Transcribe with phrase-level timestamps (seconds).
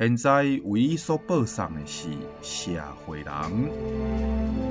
[0.00, 2.08] 现在为伊所播送的是
[2.40, 2.70] 社
[3.04, 4.69] 会人。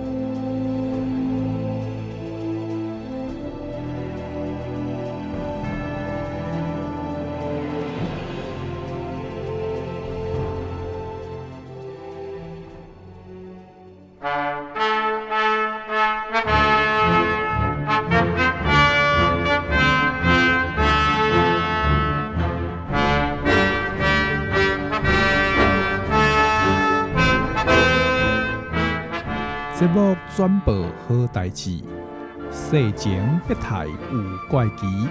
[30.40, 30.74] 目转播
[31.06, 31.80] 好代志，
[32.50, 35.10] 世情不太有怪奇。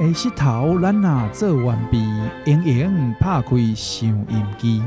[0.00, 2.02] 下石头咱若做完毕，
[2.44, 4.82] 盈盈拍开收音机。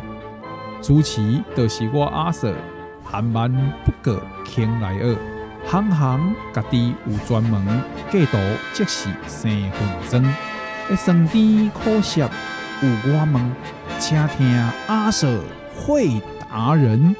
[0.82, 2.54] 主持就是我阿 Sir，
[3.02, 3.50] 含万
[3.86, 5.18] 不过倾来二，
[5.66, 7.66] 行行家己有专门，
[8.12, 8.38] 计图
[8.74, 10.34] 即是生分钟。
[10.92, 13.56] 一生甜苦涩有我问，
[14.00, 15.40] 请听阿 Sir
[15.78, 17.16] 会达人。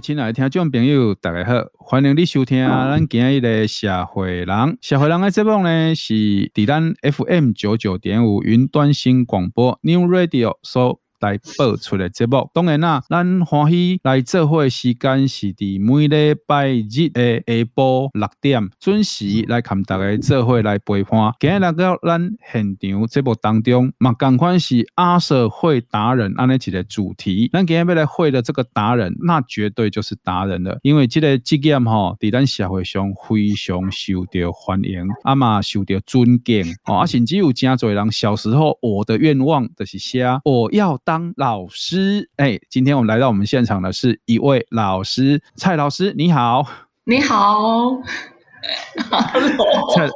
[0.00, 4.78] 亲爱的听众朋友，大家好，欢迎你收听咱今日的社会人。
[4.80, 6.14] 社会人的节目呢，是
[6.52, 11.03] 伫咱 FM 九九点五云端新广播 New Radio 所。
[11.20, 21.32] 来播出的节目，当然啦，咱欢喜来做伙时间是伫每礼拜日的下晡六点准时来看大家做伙来陪伴。
[21.40, 22.20] 今日来到咱
[22.52, 27.48] 现场节目当中，嘛，同款是阿社会达人安尼一个主题。
[27.52, 41.34] 咱今日要来会的这个达人，那绝对就是达人了，因为这个职业吼，伫咱社会上非常受到欢迎，啊嘛受到尊敬哦，啊甚至有真侪人小时候我的愿望就是写我要当。
[41.36, 46.66] 老师，哎，今天我们来到我们现场的是一位老师，蔡老师，你好，
[47.04, 48.00] 你好，
[49.94, 50.08] 蔡，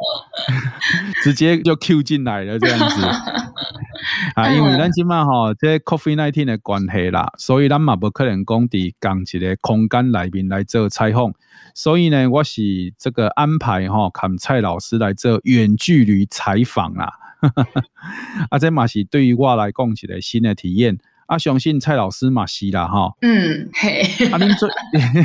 [1.22, 3.02] 直接就 Q 进来了，这样子。
[4.34, 11.32] 啊，因为咱今嘛吼，这 Coffee nineteen 的关系啦，所以咱嘛不可能讲伫共一个空间里面来做采访，
[11.74, 12.62] 所以呢，我是
[12.96, 17.12] 这个安排吼，看蔡老师来做远距离采访啦。
[18.50, 20.98] 啊，这嘛是对于我来讲一个新的体验。
[21.26, 23.12] 啊，相信蔡老师嘛是啦，哈。
[23.20, 24.00] 嗯，嘿。
[24.32, 24.68] 啊，您最，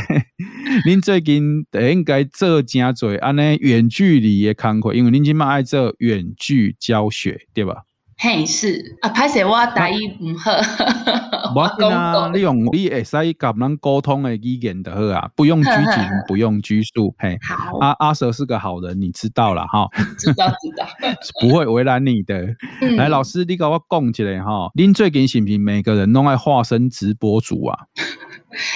[0.86, 7.84] 您最近应该做真侪安尼远距离的工课，因为您今嘛爱做远距教学，对吧？
[8.18, 10.52] 嘿，是啊，歹势我台语唔好，
[11.56, 17.38] 我讲啊，你用你会使甲咱沟通的语言就好啊，不用拘谨，不用拘束，嘿。
[17.42, 19.90] 好，阿阿 Sir 是个好人，你知道了哈。
[20.18, 20.88] 知道知道，
[21.42, 22.56] 不会为难你的。
[22.82, 27.78] 嗯、来，老师，你跟我讲一下哈，您最近是不是每个人拢爱化身直播主啊？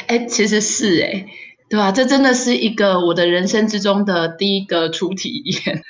[0.08, 1.28] 哎、欸，其实是哎、欸。
[1.70, 5.82] 对啊，这真的是一个我的人生之中的第一个初体验。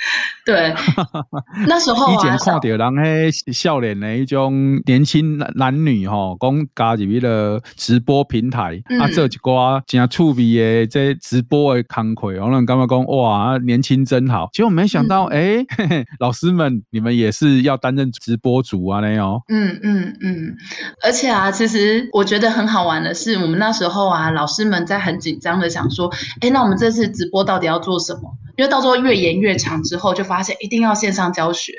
[0.43, 0.73] 对，
[1.67, 14.49] 那时候啊，以前看到人迄笑脸的一种年轻男男女吼，讲加入迄个直播平台，嗯、啊，做一挂真趣味的这直播的工课，我能感觉讲哇，年轻真好。
[14.53, 18.99] 结果没想到，哎、嗯，老师们，你们也是要担任直播主啊？
[19.01, 19.39] 那样。
[19.49, 20.55] 嗯嗯嗯，
[21.03, 25.66] 而且啊，其实我觉得很好玩的是，我们那时候啊，老师们在很紧张的。
[25.69, 26.11] 想说，
[26.41, 28.33] 哎，那我们这次直播到底要做什么？
[28.57, 31.73] 因为到时候越延越长之后，就发现一定要线上教学。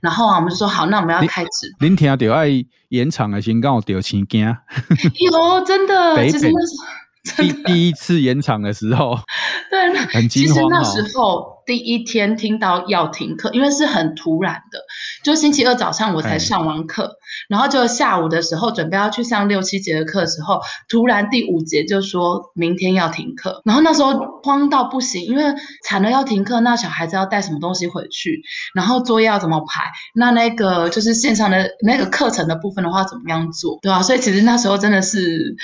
[0.00, 1.86] 然后啊，我们就说好，那我们要开直播。
[1.86, 2.48] 您听到爱
[2.88, 4.44] 延长的时候，掉钱惊。
[5.30, 7.03] 有真的，其实那是。
[7.38, 9.18] 第第一次延场的时候，
[9.70, 10.28] 对，很。
[10.28, 14.78] 其实那时候第一天听到要停课，因为是很突然的，
[15.22, 17.16] 就星期二早上我才上完课，
[17.48, 24.12] 然后就下午的时候准备要去上六七节的课的时候，突然第五节就说明天要停课，然后那时候
[24.42, 25.42] 慌到不行，因为
[25.82, 28.42] 惨了要停课，那小孩子要带什么东西回去，
[28.74, 34.02] 然后作业要怎么排，那那个就是线上的那个课程的部分的话怎么样做，对吧？
[34.02, 35.56] 所以其实那时候真的是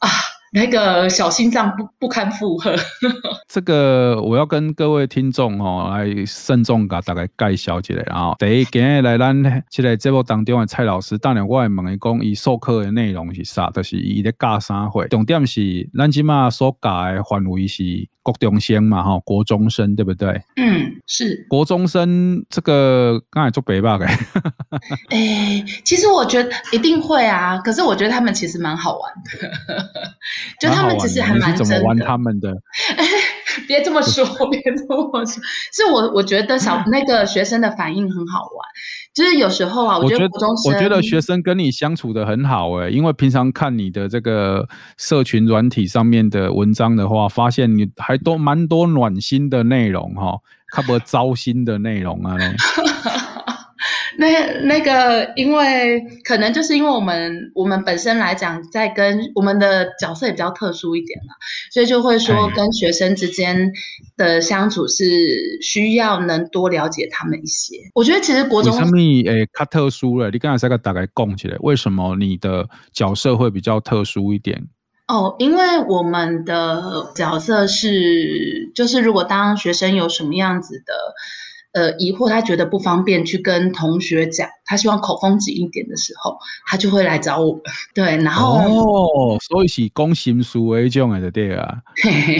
[0.00, 0.10] 啊。
[0.52, 2.74] 那个小心脏不不堪负荷。
[3.48, 8.34] 这个我要跟各位听众哦来慎重给大家介绍一下啊。
[8.38, 15.06] 第一，今日来咱这个节目当中的蔡老师，当然我会问伊讲，伊授课的内容是啥，就是伊在教啥会。
[15.08, 17.82] 重点是咱即嘛所教的范围是
[18.22, 20.28] 国中生嘛，哈，国中生对不对？
[20.56, 21.46] 嗯，是。
[21.48, 24.06] 国中生这个刚才做北霸的。
[25.10, 29.48] 哎，其实我觉得一定会啊，可是我觉得他们其实蛮好玩的。
[30.60, 31.52] 就他们其实还蛮真的。
[31.52, 32.52] 你是怎么玩他们的？
[33.66, 35.42] 别这么说， 别这么说。
[35.72, 38.66] 是我我觉得小那个学生的反应很好玩，
[39.14, 50.38] 就是有时候啊，我觉得国中生，我觉得学生跟你相处的很好哎，因为平常看你的这个社群软体上面的文章的话，发现你还都蛮多暖心的内容哈，
[50.72, 52.36] 看不糟心的内容啊。
[54.18, 61.34] 那那个，因为可能就是因为我们我们本身来讲，在跟我们的角色也比较特殊一点嘛，
[61.72, 63.70] 所以就会说跟学生之间
[64.16, 65.04] 的相处是
[65.62, 67.76] 需要能多了解他们一些。
[67.94, 68.98] 我觉得其实国中为什么
[69.30, 70.30] 诶，较特殊了？
[70.30, 74.66] 你刚才这个大概讲起来，为什么你的角色会比较特殊一点？
[75.06, 80.94] 哦，因为我们的角色是，就是如果当学生有什么样子的。
[81.72, 87.62] 呃，疑惑他觉得不方便去跟同学讲，他希望口风紧一点的时候，他就会来找我们。
[87.94, 91.76] 对，然后哦，所以是讲心事的一种的对 啊，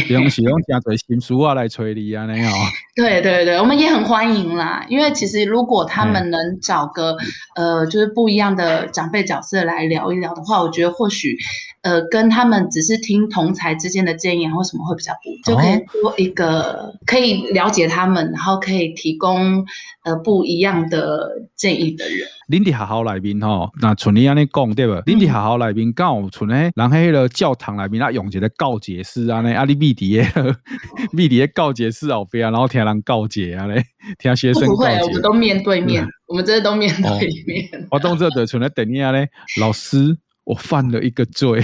[0.07, 2.53] 不用是用讲做心事啊来催你啊那样。
[2.97, 7.17] 对对对，我们也很欢迎啦，因为其实如果他们能找个、
[7.55, 11.37] 嗯、呃，就是不一样的长辈角色来聊一聊的话，我觉得或许
[11.83, 19.19] 呃，跟他们只是听同才之间的建议或什么会比较不，就可以多一个可以了解他们，然后可以提。
[19.19, 19.67] 供
[20.05, 24.93] 呃不一样的建议的人，恁伫学校内面吼，那像你安尼讲对不？
[24.93, 30.57] 恁伫学校内面刚好像咧，人迄个教堂内面啊，用一个告解室啊，呢啊，你秘伫个
[31.13, 33.85] 秘伫个告解室后边啊，然后听人告解啊咧，
[34.21, 34.99] 听学生告解。
[35.01, 37.69] 不会，我们都面对面，嗯、我们这些都面对面。
[37.83, 39.29] 哦、我当这的像咧等你啊咧，
[39.61, 40.17] 老师。
[40.49, 41.62] 我犯了一个罪，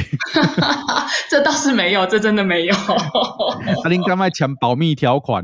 [1.31, 2.75] 这倒是没有，这真的没有。
[3.83, 5.43] 阿 林刚卖抢保密条款，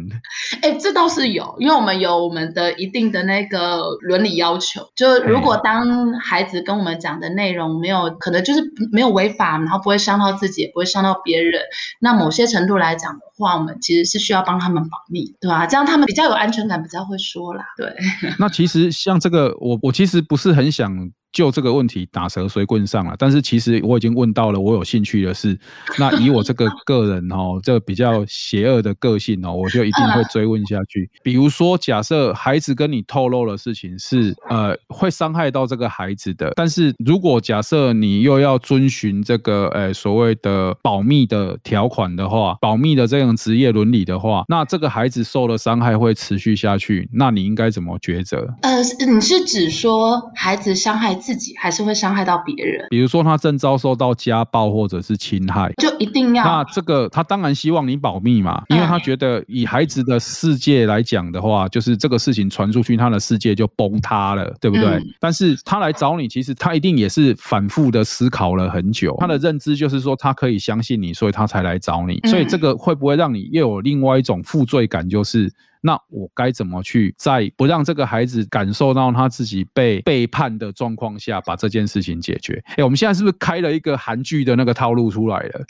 [0.60, 8.60] 哎，这倒是有，因为我们有我们的一定的那个伦理要求，就如果当孩子跟我们讲的内容没有可能就是
[8.92, 11.62] 没有违法，然后不会伤到自己，也不会伤到别人，
[11.98, 15.66] 那某些程度来讲的话，我们其实是需要帮他们保密，对吧？
[15.66, 17.64] 这样他们比较有安全感，比较会说啦。
[17.78, 17.90] 对。
[18.38, 21.10] 那其实像这个，我我其实不是很想。
[21.32, 23.14] 就这个问题打蛇随棍上了。
[23.18, 25.58] 但是其实我已经问到了我有兴趣的事，
[25.98, 31.10] 那以我这个个人哦，这比较邪恶的个性哦，我就一定会追问下去。
[31.22, 48.48] 比如说，假设孩子跟你透露的事情是呃会伤害到这个孩子的，但是如果假设你又要遵循这个呃所谓的保密的条款的话，保密的这种职业伦理的话，那这个孩子受了伤害会持续下去，那你应该怎么抉择？
[48.62, 52.86] 呃，你是指说孩子伤害自己，还是会伤害到别人？
[52.90, 56.42] 比如说他正遭受到家暴或者是侵害，就一定要。
[56.42, 64.86] 那这个他当然希望你保密嘛，因为他觉得以孩子的世界来讲的话，就是这个事情传出去，他的世界就崩塌了，对不对？
[64.86, 72.18] 嗯、但是他来找你，其实他一定也是反复的思考了很久，他的认知就是说他可以相信你，所以他才来找你。
[72.24, 75.08] 所以这个会不会让你又有另外一种负罪感？
[75.08, 75.52] 就是。
[75.80, 82.62] 那我该怎么去在不让这个孩子感受到他自己被背叛的状况下，把这件事情解决？
[82.76, 85.64] 哎，我们现在是不是开了一个韩剧的那个套路出来了？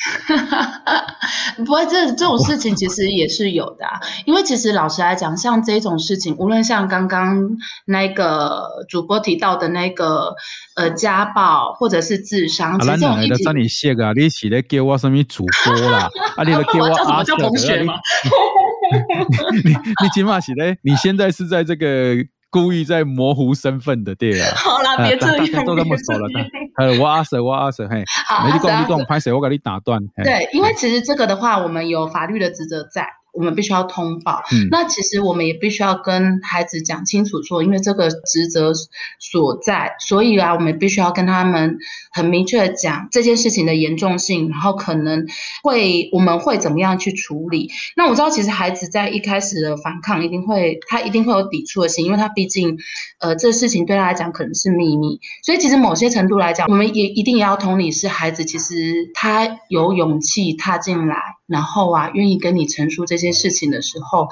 [1.64, 4.00] 不会，这这种事情其实也是有的啊。
[4.24, 10.34] 因为其实老实来讲，像这种事情，无论像刚刚那个主播提到的那个
[10.76, 13.20] 呃家暴，或者是自伤，其实这种。
[13.56, 16.08] 你写啊，你是在叫我什么主播啦？
[16.36, 17.94] 啊，你在 叫我阿叫同学吗？
[19.64, 20.78] 你你起码是嘞？
[20.82, 22.16] 你现在是在这个
[22.50, 24.48] 故意在模糊身份的对啊？
[24.56, 26.28] 好啦，别这样，大家都这么熟了。
[26.76, 29.32] 呃，我阿 Sir，我阿 Sir，嘿，好，你讲你讲，拍谁？
[29.32, 30.00] 我给你打断。
[30.24, 33.06] 对，因为其实这个的话，我们有法律的职责在。
[33.32, 38.72] 我们必须要通报，嗯，那其实我们也必须要跟孩子讲清楚说，因为这个职责
[39.18, 41.78] 所在，所以啊，我们必须要跟他们
[42.12, 45.26] 很明确的讲这件事情的严重性，然后可能
[45.62, 47.70] 会我们会怎么样去处理。
[47.96, 52.76] 那我知道，其实孩子在一开始的反抗，一定会他一定会有抵触的心，因为他毕竟，
[53.20, 61.16] 呃，这事情对他来讲可能是秘密，所以其实某些程度来讲，我们也一定也要同理，是孩子其实他有勇气踏进来。
[61.50, 64.28] 然后啊，愿意跟你陈述这这些事情的时候，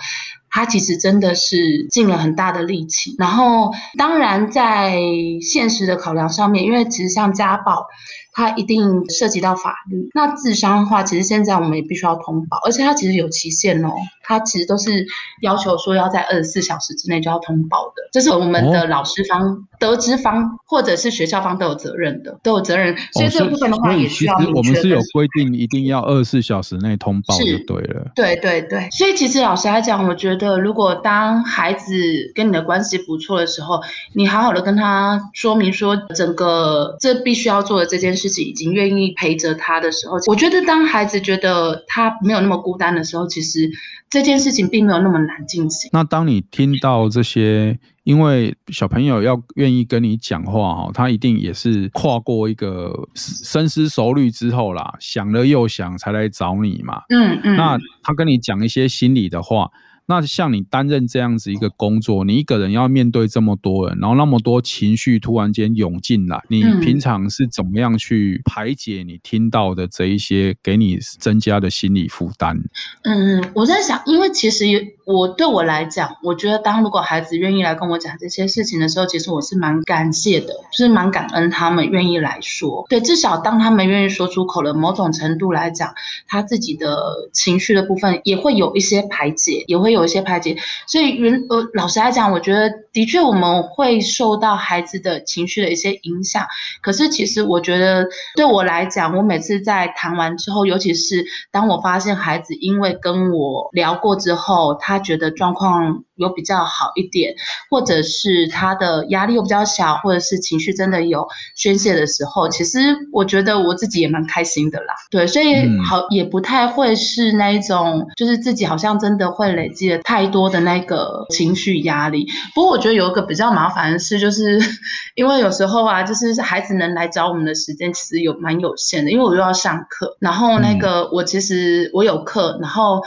[0.51, 3.15] 他其实真的是尽了很大的力气。
[3.19, 4.99] 然后，当然在
[5.43, 7.87] 现实的考量上面，因为其实像家暴，
[8.33, 10.09] 它一定涉及到法律。
[10.15, 13.91] 那自伤的话，其实现在我们也必须要通报，而且它其实有期限哦。
[14.23, 15.07] 它其实都是
[15.41, 22.95] 要求说要在二十四小时之内就要通报的，这是我们的老师方、哦、得知方或者是学校方都有责任的，都有责任。
[23.15, 28.13] 所以这部分的话，也需要、哦、我们是有规定，一定要二十四小时内通报就对了。
[28.15, 31.93] 对对对，所以其实老实来讲，我觉得如果当孩子
[32.35, 33.81] 跟你的关系不错的时候，
[34.13, 43.71] 你好好的跟他说明说，整个这必须要做的这件事情，已经愿意陪着他的时候，我觉得当孩子觉得他没有那么孤单的时候，其实。
[44.11, 45.91] 这件事情并没有那么难进行。
[45.93, 57.03] 那当你听到这些，因为小朋友要愿意跟你讲话哈，他一定也是跨过一个深思熟虑之后啦，想了又想才来找你嘛。
[57.11, 57.55] 嗯嗯。
[57.55, 59.71] 那他跟你讲一些心里的话。
[60.09, 72.59] 那像你担任这样子一个工作，你一个人要面对这么多人，然后那么多情绪突然间涌进来，你平常是怎么样去排解你听到的这一些给你增加的心理负担？
[73.03, 74.65] 嗯，我在想，因为其实
[75.09, 82.85] 我对我来讲，我觉得当如果孩子愿意来跟我讲这些事情的时候，其实我是蛮感谢的，就是蛮感恩他们愿意来说。
[82.89, 85.95] 对，至少当他们愿意说出口了，某种程度来讲，
[86.27, 90.09] 他自己的情绪的部分也会有一些排解，也会有。
[90.09, 96.47] 一些排解，所以原呃，老实来讲，我觉得的确我们会受到孩子的情绪的一些影响。
[96.81, 107.35] 可是其实我觉得对我来讲，我每次在谈完之后，尤其是当我发现孩子因为跟我聊过之后，他觉得状况有比较好一点，
[107.71, 111.27] 或者是他的压力又比较小，或者是情绪真的有
[111.57, 112.79] 宣泄的时候，其实
[113.13, 114.95] 我觉得我自己也蛮开心的啦。
[115.11, 119.99] 对，所以好也不太会是那一种，就是自己好像真的会累积了。
[120.03, 124.59] 太多的那个情绪压力，不过我觉得有一个比较麻烦的事，就是
[125.15, 133.03] 因为有时候啊，就是孩子能来找我们的时间其实有蛮有限的，因为我又要上课，然后那个我其实我有课，然后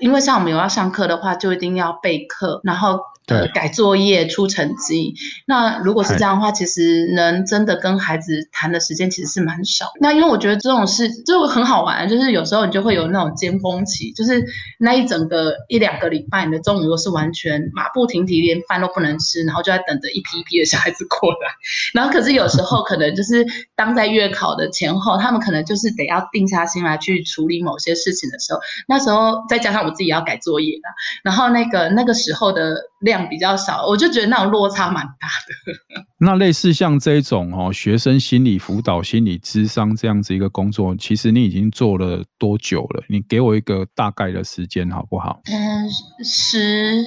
[0.00, 3.00] 因为像我们有要上课的话，就一定要备课，然后。
[3.26, 5.14] 呃，改作业、出成绩。
[5.46, 9.86] 那如果是这样的话，其实能真的跟孩子谈的时间其实是蛮少。
[10.00, 14.42] 那因为我觉得这种事就很好玩，就是有时候你就会有那种尖峰期，就是
[14.78, 21.50] 那一整个一两个礼拜，你的中午都是完全马不停蹄，连饭都不能吃，然后就在等着一批一批的小孩子过来。
[21.94, 36.04] 然后可是有时候可能就是当在月考的前后，他们可能就是得要定下心来去处理某些事情的时候，那时候再加加上我自己要改作业啦，然后那个那个时候的量比较少，我就觉得那种落差蛮大的。
[36.18, 43.02] 那类似像这种哦，学生心理辅导、心理咨商这样子一个工作，其实你已经做了多久了？
[43.08, 45.40] 你给我一个大概的时间好不好？
[45.52, 45.88] 嗯，
[46.24, 47.04] 十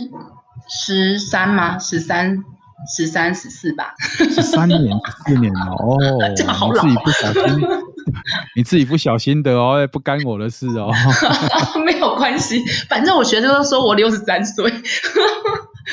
[0.70, 1.78] 十三吗？
[1.78, 2.44] 十三。
[2.96, 5.98] 十三十四吧， 十三年十四年了哦，
[6.34, 7.68] 这个好老，你自己不小心，
[8.56, 10.90] 你自己不小心的哦，不干我的事哦，
[11.86, 14.72] 没有关系，反正我学生都说我六十三岁。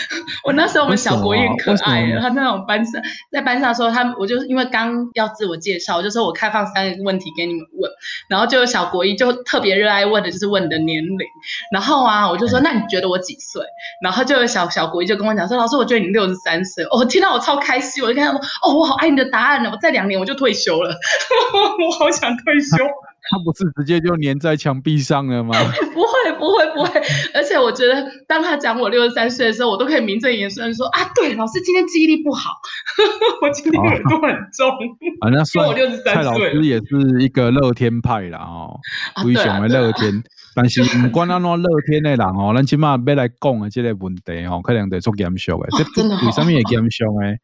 [0.45, 3.01] 我那时候我们小国也很可爱，他那种班上
[3.31, 7.91] 在班上的时候，他我就是因为刚要自我介绍，我就说我开放三个问题给你们问，
[8.29, 11.19] 然后就有小国一就特别热爱问的就是问你的年龄，
[11.73, 13.63] 然后啊我就说那你觉得我几岁？
[14.03, 20.91] 然后就有小小国一就跟我讲说老师我觉得你六十三岁，哦听到我超开心，我就跟他说哦我好爱你的答案呢，我再两年我就退休了，
[21.87, 22.77] 我好想退休。
[23.31, 25.55] 他不是直接就粘在墙壁上了吗？
[25.95, 27.01] 不会，不会，不会。
[27.35, 32.51] 而且我觉得，当他讲我六十三岁的时候，我都可以名正言顺说啊，对，老师今天记忆力不好，
[33.43, 34.71] 我今天耳朵很重。
[35.21, 36.15] 啊，那算我六十三岁。
[36.15, 38.79] 蔡老师也是一个乐天派啦哦，
[39.25, 40.23] 非常的乐天。
[40.57, 45.69] 但是不管安怎乐天的人哦， 咱起码要来讲的即个问题哦，可能得做严肃的。
[45.95, 47.37] 这为什么会严肃呢？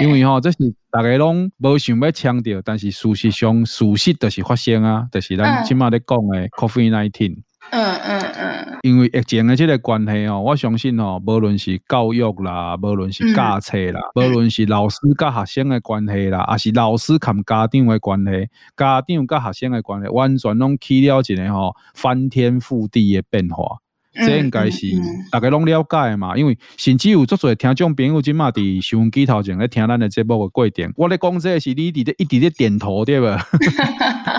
[0.00, 0.56] 因为哦，这是
[0.90, 7.36] 大家拢无想要强调，但是事实上事实就是发生啊，就是咱起码在讲的 COVID-19。
[7.70, 8.78] 嗯嗯嗯。
[8.82, 23.78] 因为疫情的这个关系哦，我相信哦，无论是教育啦，无论是教册啦，无论是老师甲学生的关系啦，还是老师含家长的关系，家长甲学生的关系，完全拢起了一个吼翻天覆地的变化。
[24.16, 24.86] 这应该是
[25.32, 33.44] 大家拢了解的嘛，因为甚至有足多听众朋友即嘛伫收音机头前咧听咱的节目的过程，我咧讲这个是你伫咧一直咧点头对吧？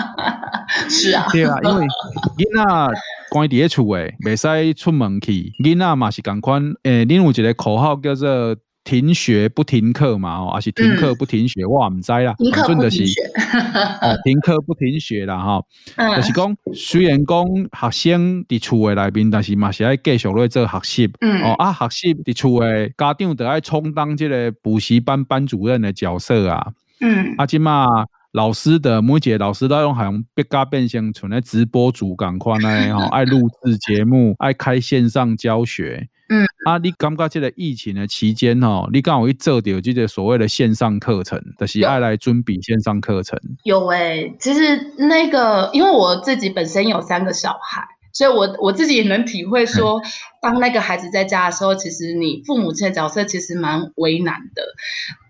[0.88, 1.86] 是啊，对啊，因为
[2.36, 8.56] 囡仔关伫咧厝诶，袂使出门去，囡仔嘛是共款，诶、欸，恁有一个口号叫做。
[8.86, 12.32] 停学不停课嘛，哦，还是停课不停学，嗯、我唔知啦。
[12.38, 13.20] 停课不停学，
[14.00, 15.60] 哦，停课不停学啦，哈、
[15.98, 26.68] 嗯，就是讲，虽然讲学生伫厝诶内面，但是嘛是爱继续咧做学习，嗯，哦啊，学习伫厝诶家长得爱充当即个补习班班主任的角色啊，
[27.00, 27.88] 嗯，啊，即嘛
[28.36, 36.06] 老师的每一个老师都用好像别家变相存咧直播主咁款咧，吼， 爱录制节目，爱开线上教学。
[36.28, 43.40] 嗯啊，你感觉这个疫情的期间哦，你刚好去做掉这个所谓的线上课程，就是爱来准备线上课程。
[43.62, 50.02] 有诶、欸，其实那个，因为我自己本身有三个小孩，所以我我自己也能体会说，
[50.42, 54.62] 当那个孩子在家的时候，其实你父母亲的角色其实蛮为难的。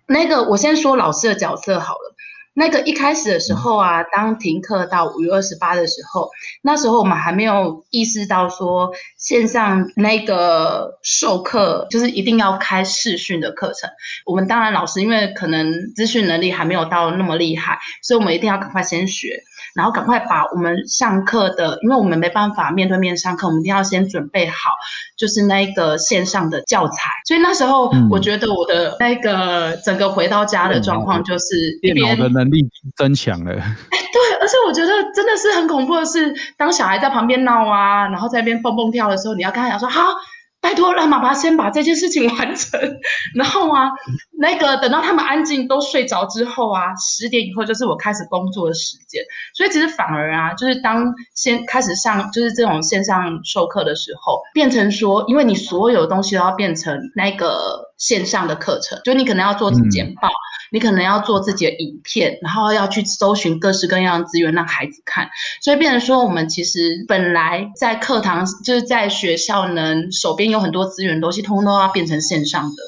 [0.07, 2.16] 那个，我先说老师的角色好了。
[2.59, 6.27] 那个一开始的时候啊，当停课到五月二十八的时候，
[6.63, 13.87] 那时候我们还没有意识到说线上那个授课就是一定要开视讯的课程。
[14.25, 19.39] 我们当然老师因为可能资讯能力还没有到那么厉害，所以我们一定要赶快先学。
[19.77, 24.71] 然后赶快把我们上课的，因为我们没办法面对面上课，我们一定要先准备好，
[25.15, 27.11] 就是那个线上的教材。
[27.27, 33.53] 所以那时候，我觉得我的那个整个回到家的状况就是电脑的能力增强了。
[33.53, 33.57] 哎，
[33.91, 40.01] 对，而且我觉得真的是很恐怖的是，当小孩在旁边闹啊，然后在那边蹦蹦跳的时候，你要跟他讲说好。
[40.59, 42.79] 拜托，让妈妈先把这件事情完成。
[43.35, 43.91] 然后啊，
[44.39, 49.21] 那个等到他们安静都睡着之后啊，十点以后就是我开始工作的时间。
[49.53, 60.27] 所以其实反而啊，就是当先开始上就是这种线上授课的时候，变成说，因为你所有东西都要变成那个线上的课程，就你可能要做简报。
[60.27, 65.29] 嗯你可能要做自己的影片，然后要去搜寻各式各样的资源让孩子看，
[65.61, 72.83] 所以变成说我们其实本来在课堂就是在学校能手边有很多资源的东西，通通都要变成线上的。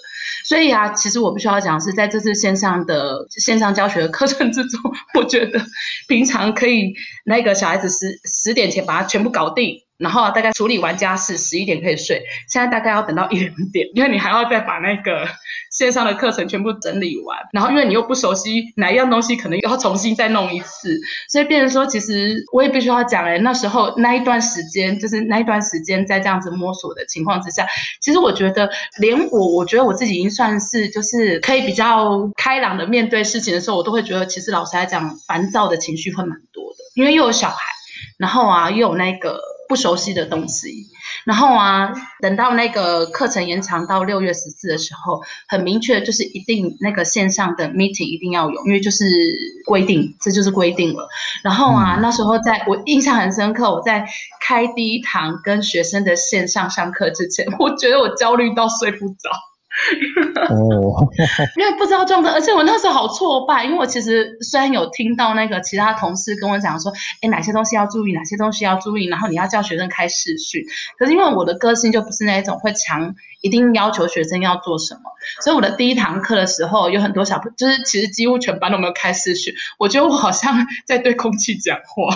[0.50, 4.82] 所以啊，其实我不需要讲是在这次线上的线上教学的课程之中，
[5.14, 5.62] 我觉得
[6.08, 6.92] 平常可以
[7.24, 9.76] 那个小孩子十十点前把它全部搞定。
[10.00, 12.24] 然后大概处理完家事，十一点可以睡。
[12.48, 15.28] 现在大概要等到 一两点，因为你还要再把那个
[15.72, 17.38] 线上的课程全部整理完。
[17.52, 20.98] 然后因为你又不熟悉哪一样东西，可能又要重新再弄一次。
[21.30, 27.68] 所以变成说，其实我也必须要讲，哎，那时候那一段时间，就是那一段时间在这样子摸索的情况之下，
[28.00, 37.58] 其实我觉得连我，我觉得我自己已经算是就是可以比较开朗的面对事情的时候，我都会觉得，其实老实来讲，烦躁的情绪会蛮多的，因为又有小孩，
[38.18, 39.42] 然后啊又有那个。
[39.70, 40.88] 不熟悉的东西。
[41.26, 49.06] 然后啊，等到那个课程延长到六月十四的时候，很明确就是一定那个线上的 meeting 一定要有，因为就是
[49.66, 51.08] 规定，这就是规定了。
[51.44, 54.06] 然后啊，嗯、那时候在我印象很深刻，我在
[54.42, 59.30] 开第一堂跟学生的线上上课之前，我觉得我焦虑到睡不着。
[60.50, 61.08] 哦，
[61.58, 70.64] 因为不知道状态，而且我那时候好挫败，因为我其实虽然有听到那个其他同事跟我讲说，哎，哪些东西要注意，哪些东西要注意，然后你要叫学生开视讯，
[70.98, 73.16] 可是因为我的个性就不是那一种会强。
[73.42, 75.02] 一定要求学生要做什么，
[75.44, 80.54] 所以我的第一堂课的时候，有很多小朋友，就是其实几乎全班都没有开视讯，我觉得我好像
[80.86, 82.16] 在对空气讲话。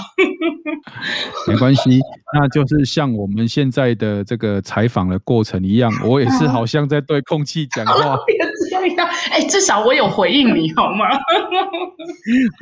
[1.47, 1.99] 没关系，
[2.33, 8.17] 那就是像我们现在的这个采访的过程一样，我也是好像在对空气讲话。
[9.31, 11.05] 哎，至少我有回应你 好吗？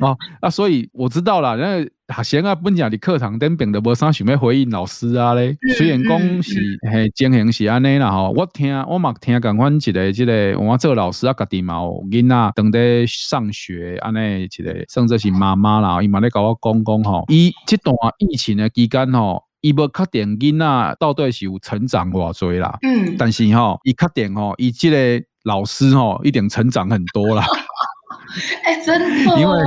[0.00, 1.86] 哦，啊所以我知道了，那。
[2.14, 5.56] 学生啊，本讲的课堂顶边的无啥想要回应老师啊咧。
[5.78, 22.76] 虽然讲是嘿情形是安尼啦吼，我听我嘛听讲阮一个即个我做老师啊，家己嘛有囡仔当在上学安尼一个，甚至是妈妈啦，伊嘛咧甲我讲讲吼，伊即段疫情的期间吼，伊无确定囡仔到底是有成长偌济啦。
[22.82, 24.96] 嗯，但是吼，伊确定吼，伊即个
[25.44, 27.44] 老师哦一点成长很多啦。
[28.64, 29.58] 哎、欸，真的，因为。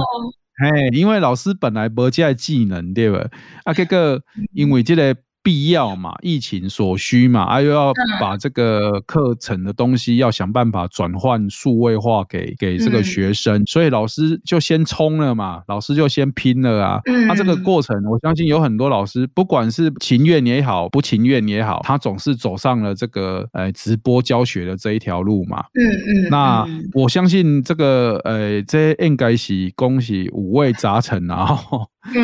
[0.57, 3.27] 哎，因为老师本来无这个技能，对吧？
[3.65, 4.21] 啊，结果
[4.53, 5.15] 因为这个。
[5.45, 16.99] 必要嘛，疫情所需嘛，啊，又要把这个课程的东西要想办法转换数位化给给这个学生，嗯，所以老师就先冲了嘛，老师就先拼了啊。
[17.05, 25.63] 那，嗯啊，这个过程，我相信有很多老师，不管是情愿也好，不情愿也好，他总是走上了这个呃直播教学的这一条路嘛。
[25.75, 26.29] 嗯嗯。
[26.31, 31.55] 那我相信这个呃，这应该是恭喜五味杂陈啊。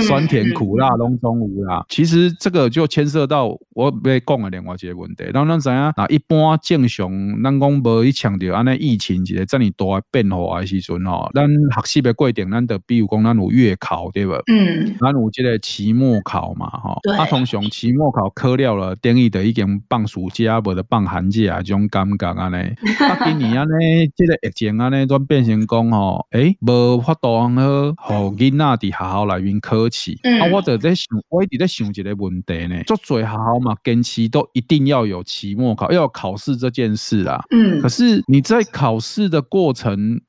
[0.01, 5.23] 酸甜苦辣拢总有啦，其实这个就牵涉到我要讲的另外一个问题。
[5.33, 7.09] 咱咱知影，啊一般正常，
[7.41, 14.33] 咱讲无去强调安尼疫情一个这么大的变化的时阵吼，咱学习的过程，咱就比如讲咱有月考对不？
[14.51, 16.99] 嗯，咱有这个期末考嘛，吼。
[17.03, 17.15] 对。
[17.15, 22.55] 啊，通常期末考考了了，等于就已经放暑假，无得放寒假这种感觉安尼。
[22.99, 27.39] 啊，今年安尼，这个疫情安尼，转变成讲吼，诶，无法度
[27.97, 29.61] 好，互囡仔伫学校内面。
[29.71, 32.83] 科期，啊，我就在想，我一直在想一个问题呢。
[32.85, 37.41] 做最好嘛，跟期都一定要有期末考，要有考试这件事啊。
[37.51, 40.19] 嗯，可是你在考试的过程，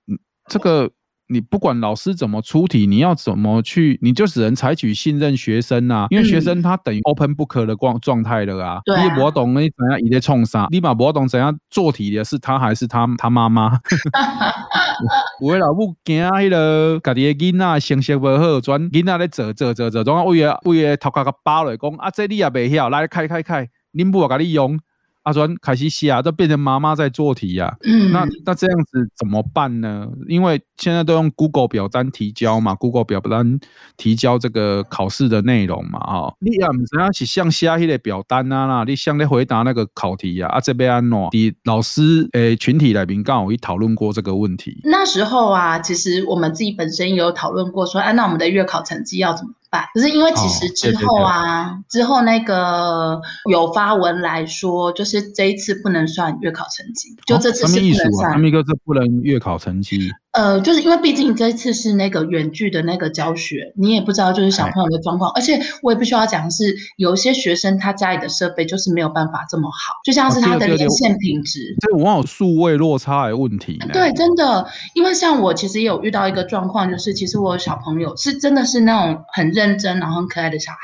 [0.48, 0.88] 这个。
[1.32, 8.80] 你不管老师怎么出题，你要怎么去，你就只能采取信任学生啊，因为学生他等于 open book 的状状态了啊。
[8.84, 9.02] 对啊。
[9.02, 13.80] 你也不懂你怎样一直冲啥，你嘛不懂怎样做题的是他还是他他妈妈。
[15.40, 24.78] 有的老母惊迄个家己的囡仔成绩不好，转囡仔咧做做做做，总啊为了为了头壳个包来讲啊，这你也未晓，来开开开，恁母啊，给你用。
[25.22, 27.76] 阿专凯西西啊，都变成妈妈在做题呀、啊。
[27.84, 30.08] 嗯，那那这样子怎么办呢？
[30.28, 33.58] 因为现在都用 Google 表单提交嘛，Google 表单
[33.96, 36.34] 提交这个考试的内容嘛，哈。
[36.40, 44.80] 你也不知道是像下迄个表单啊啦，你像在回答那个考题呀、啊，啊这边安喏，你老师诶群体来宾刚好一讨论过这个问题。
[44.84, 49.52] 那时候啊，其实我们自己本身也有讨论过说，说哎，那我们的月考成绩要怎么？
[49.94, 58.32] 可是因为其实之后啊，哦、对对对之后那个有发文来说，就是这一次不能算月考成绩，就这次是不能算。
[58.32, 60.10] 他们一个是不能月考成绩。
[60.32, 73.78] 呃，就是因为毕竟这一次是那个远距的那个教学，你也不知道就是小朋友的状况，而且我也必须要讲的是，有一些学生他家里的设备就是没有办法这么好，就像是他的连线品质，这往往有数位落差的问题。
[73.92, 80.78] 对，真的，因为像我其实也有遇到一个状况，就是其实我有小朋友是真的是那种很认真然后很可爱的小孩，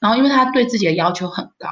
[0.00, 1.68] 然后因为他对自己的要求很高，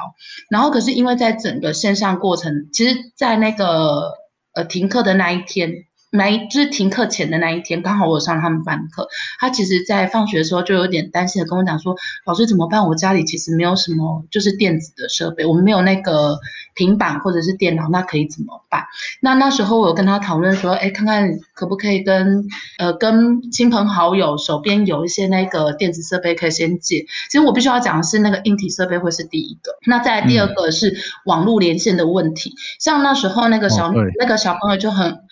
[0.51, 4.11] 然后可是因为在整个线上过程，其实，在那个
[4.53, 5.71] 呃停课的那一天。
[6.15, 9.07] 那一就是停课前的那一天，刚好我上他们班课。
[9.39, 12.87] 他其实，在放学的时候就有点担心的跟我讲说：“老师怎么办？
[12.87, 16.39] 我家里其实没有什么就是电子的设备，我们没有那个
[16.73, 18.83] 平板或者是电脑，那可以怎么办？”
[19.21, 22.45] 那那时候我有跟他讨论说：“哎，看看可不可以跟
[22.79, 29.71] 呃跟亲朋好友手边有一些那个电子设备可以先借。”其实我必须要讲的是，那个硬体设备会是第一个。
[29.85, 32.49] 那再来第二个是网络连线的问题。
[32.49, 35.24] 嗯、像那时候那个小、哦、那个小朋友就很。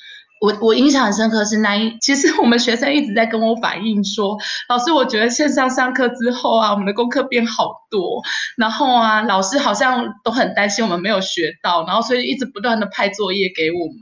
[0.44, 8.22] 我我印象很深刻是那一，其实我们学生一直在跟我反映说，老师，我觉得线上上课之后啊，我们的功课变好多，
[8.58, 13.98] 然后啊，老师好像都很担心我们没有学到，然后所以一直不断的派作业给我们，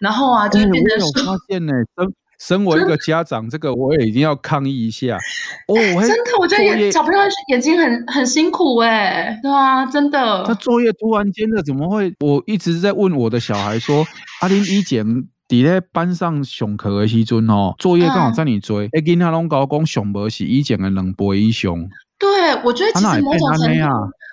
[0.00, 5.18] 然后啊，就是变成说，我有发现呢，身身为一个家长，这个我也一定要抗议一下。
[5.66, 10.44] 哦，真的，我觉得小朋友眼睛很很辛苦哎，对啊，真的。
[10.44, 12.14] 他作业突然间的怎么会？
[12.20, 14.06] 我一直在问我的小孩说
[14.40, 15.04] ：“阿玲以前
[15.50, 21.74] 底在班上上课的时阵哦，作业刚好在你追，哎、嗯，今他拢搞讲上无是以前的两倍以上。”
[22.20, 23.84] 对，我觉得其实某种程度，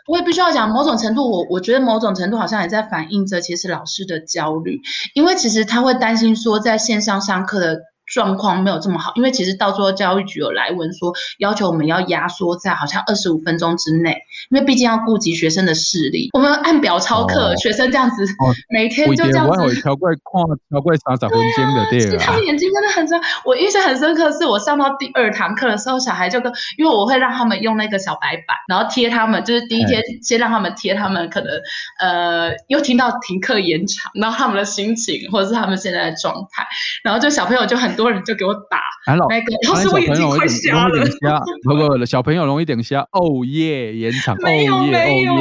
[0.07, 4.79] 我也必须要讲某种程度，我我觉得某种程度好像也在反映着其实老师的焦虑，
[5.15, 7.79] 因为其实他会担心说在线上上课的。
[8.13, 14.15] 状况没有这么好，因为其实到最后教育局有来问说，要求我们要压缩在好像二十五分钟之内，
[14.49, 19.61] 因为毕竟要顾及学生的视力，我们按表操课，哦、学生这样子，哦、每天就这样子。
[19.61, 23.19] 我超过看超过三十分钟的对啊，他们眼睛真的很深。
[23.43, 31.49] 我印象很深刻，是我上到第二堂课的时候，小孩就跟，因为我会让他们用那个小白板，然后贴他们，就是第一天先让他们贴他们可能
[31.99, 36.65] 呃又听到停课延长，然后他们的心情或者是他们现在的状态，
[37.03, 37.97] 然后就小朋友就很。
[37.97, 41.03] 多人就给我打，那个，老师我眼睛快瞎了。
[41.63, 42.99] 不不，小朋友容易点瞎。
[43.11, 44.43] 哦耶，延长。
[44.43, 45.33] 没有没有，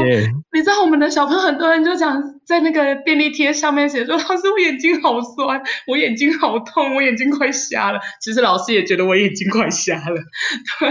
[0.52, 8.00] 你知道我们的小朋友很多人就讲在那个便利贴上面写说，老师我眼睛好酸，我眼睛好痛，我眼睛快瞎了。
[8.22, 10.16] 其实老师也觉得我眼睛快瞎了，
[10.80, 10.90] 对，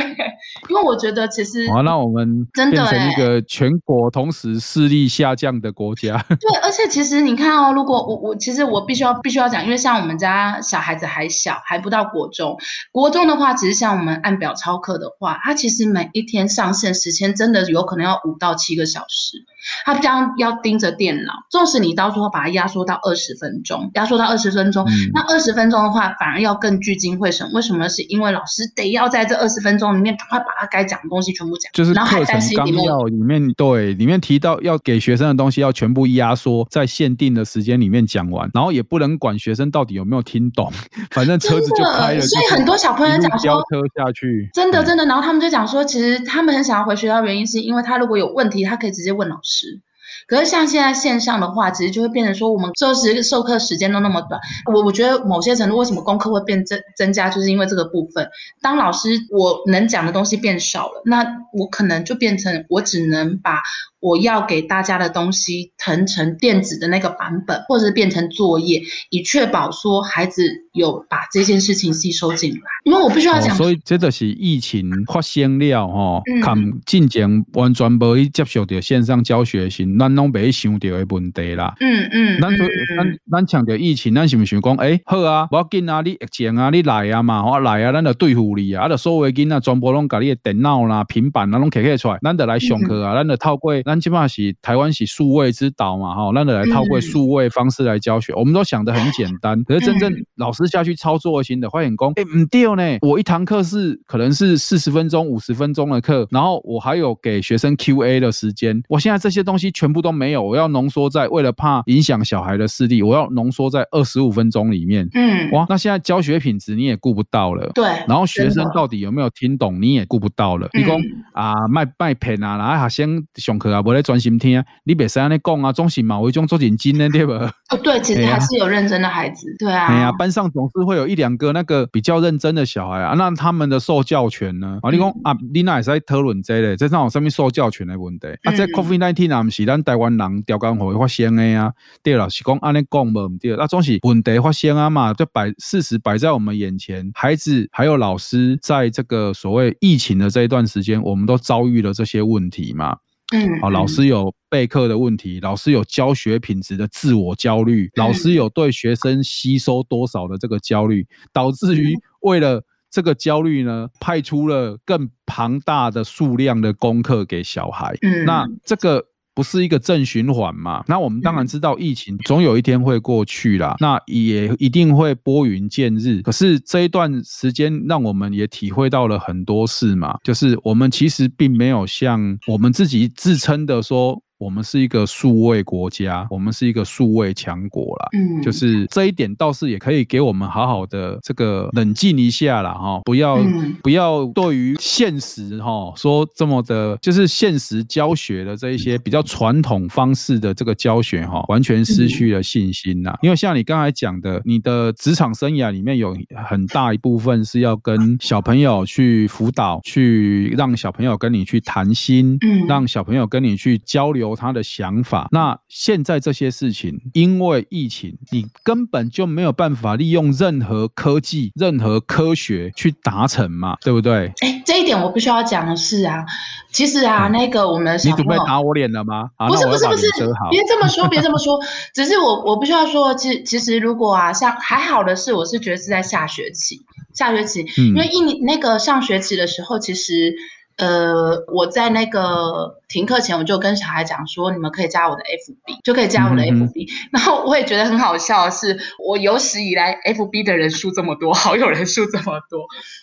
[0.69, 1.71] 因为我觉得其实。
[1.71, 6.23] 好，那我们变成一个全国同时视力下降的国家。
[6.29, 11.55] 对，而且其实你看哦，如果我我其实我必须要必须要讲，因为像我们家小孩子还小。
[11.65, 12.57] 还不到国中，
[12.91, 19.43] 国中的话，其实像我们按表操课的话，他其实每一天上线时间真的有可能要五到七个小时。
[19.83, 27.49] 他将要盯着电脑，纵使你到时候把它压缩到二十分钟，压缩到二十分钟，嗯、那二十分钟的话，反而要更聚精会神。
[27.51, 27.89] 为什么？
[27.89, 31.71] 是因为老师得要在这二十分钟里面，赶快把他该讲的东西全部讲。
[31.73, 40.71] 就是课程纲要里面，对，里面提到要给学生的东西要全部压缩在限定的时间里面讲完，然后也不能管学生到底有没有听懂，
[41.09, 42.21] 反正车子就开了。
[42.21, 49.81] 所以很多小朋友讲说，车下去，真的真的，然后他们就讲说，其实他们很想要回学校，原因是因为他如果有问题，他可以直接问老师。
[50.27, 54.39] 可是像现在线上的话，其实就会变成说，我们授时授课时间都那么短。
[54.71, 58.27] 我我觉得某些程度，为什么功课会变增增加，就是因为这个部分。
[58.61, 63.61] 当老师我能讲的东西变少了，那我可能就变成我只能把。
[64.05, 72.59] 我要给大家的东西腾成电子的那个版本，或者是变成作业，以确保说孩子有把这件事情吸收进来。
[72.83, 81.73] 因为我必须要讲、哦，所以这就是疫情发生了哈，看进前完全无去接受到线上教学时，咱拢没想到的问题啦。
[81.79, 120.97] 嗯嗯，咱咱咱强调疫情，咱是不是想讲，哎、欸，好啊，我要紧啊，你疫情啊，你来啊嘛，我来啊，咱就对付你啊，啊，就所有囡仔全部拢把你的电脑啦、平板啦拢开开出来，咱就来上课啊，咱、嗯、就透过基本上是台湾是数位之岛嘛，哈，那你来透过数位方式来教学，嗯、我们都想得很简单，可是真正老师下去操作型的，发现说，哎，唔对呢，我一堂课是可能是四十分钟、五十分钟的课，然后我还有给学生 QA 的时间，我现在这些东西全部都没有，我要浓缩在为了怕影响小孩的视力，我要浓缩在二十五分钟里面，嗯，哇，那现在教学品质你也顾不到了，对，然后学生到底有没有听懂你也顾不到了，你讲
[121.33, 124.61] 啊卖卖片啊，然后学生上课啊，不来专心听。
[124.83, 127.31] 你别说你讲啊，总是嘛，有一种做认真的 对不？
[127.33, 129.85] 哦，对，其实还是有认真的孩子，对啊。
[129.85, 134.79] 哎呀，班上总是会有一两个那个比较认真的小孩啊，那他们的受教权呢？
[134.81, 138.27] 啊，你讲啊，你那也是在讨论这个，这上有什么受教权的问题？
[138.43, 141.71] 啊，这 COVID-19 啊，不是咱台湾人调岗会发生的啊，
[142.03, 152.97] 对了，是讲按你讲无唔对，那总是问题发生啊嘛，就摆事实摆在我们眼前，孩子还有老师在这个所谓疫情的这一段时间，我们都遭遇了这些问题嘛。
[153.35, 167.95] 嗯，好，老师有备课的问题，老师有教学品质的自我焦虑，老师有对学生吸收多少的这个焦虑，导致于为了这个焦虑呢，派出了更庞大的数量的功课给小孩。
[168.01, 169.05] 嗯，那这个。
[169.35, 170.83] 不是一个正循环嘛？
[170.87, 176.21] 那我们当然知道疫情总有一天会过去啦，那也一定会拨云见日。
[176.23, 184.24] 可是这一段时间让我们也体会到了很多事嘛，就是我们其实并没有像我们自己自称的说。
[184.45, 188.09] 我们是一个数位国家，我们是一个数位强国啦。
[188.13, 192.71] 嗯，就是这一点倒是也可以给我们好好的这个冷静一下啦。
[192.75, 203.17] 哈，不要、嗯、不要对于现实哈说这么的，就是现实教学的这一些比较传统方式的这个教学哈，完全失去了信心呐。
[203.23, 206.15] 因为像你刚才讲的，你的职场生涯里面有
[206.47, 214.34] 很大一部分是要跟小朋友去辅导，去让小朋友跟你去谈心，嗯，让小朋友跟你去交流。
[214.35, 215.29] 有他的想法。
[215.31, 224.33] 那现在这些事情，因为疫情，你根本就没有办法利用任何科技、任何科学去达成嘛，对不对？
[224.41, 226.25] 哎，这一点我必须要讲的是啊，
[226.71, 229.29] 其实啊，嗯、那个我们你准备打我脸了吗？
[229.37, 230.07] 啊不是不是不是，
[230.51, 231.57] 别这么说， 别这么说，
[231.93, 236.81] 只是我我不需要说，其实其实如果啊，像还好的是，我是觉得是在下学期，
[237.13, 240.33] 下学期，嗯、因为一年那个上学期的时候，其实。
[240.77, 246.85] 呃，我在那个停课前，我就跟小孩讲说，你们可以加我的 FB，就可以加我的 FB。
[246.85, 252.59] 嗯、然后我也觉得很好笑的是，我有史以来 FB 的人数这么多，好友人数这么多。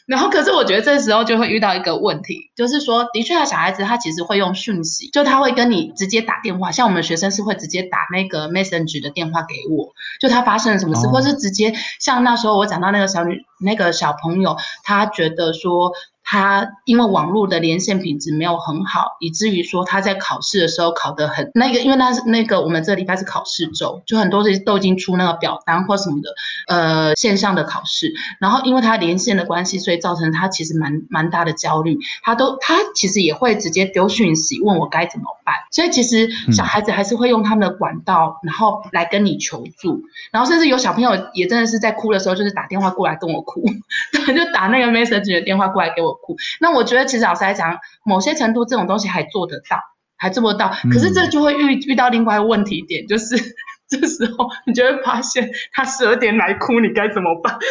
[0.07, 15.91] 然后，可是我觉得这时候就会遇到一个问题，就是说，的确，小孩子他其实会用讯息，就他会跟你直接打电话，像我们学生是会直接打那个 Messenger 的电话给我，就他发生了什么事，哦、或是直接像那时候我讲到那个小女那个小朋友，他觉得说。
[16.25, 26.31] 他因为网络的连线品质没有很好，以至于说他在考试的时候考得很那个，因为那是那个我们这礼拜是考试周，就很多是都已经出那个表单或什么的，
[26.69, 28.13] 呃，线上的考试。
[28.41, 31.99] 然后因为他连线的关系，所以造成他其实蛮蛮大的焦虑。
[32.23, 35.55] 他都他其实也会直接丢讯息问我该怎么办。
[35.71, 40.01] 所以其实小孩子还是会用他们的管道，然后来跟你求助。
[40.31, 43.65] 然后甚至有小朋友也真的是在哭的时候，就是打电话过来跟我哭，
[44.13, 46.12] 就打那个 message 的电话过来给我。
[46.61, 49.79] 那我觉得，其实老实来讲，某些程度这种东西还做得到，
[50.17, 50.73] 还做得到。
[50.93, 53.37] 可是这就会遇遇到另外一个问题点，就是
[53.89, 57.57] 这时候你就会发现，他十二点来哭，你该怎么办？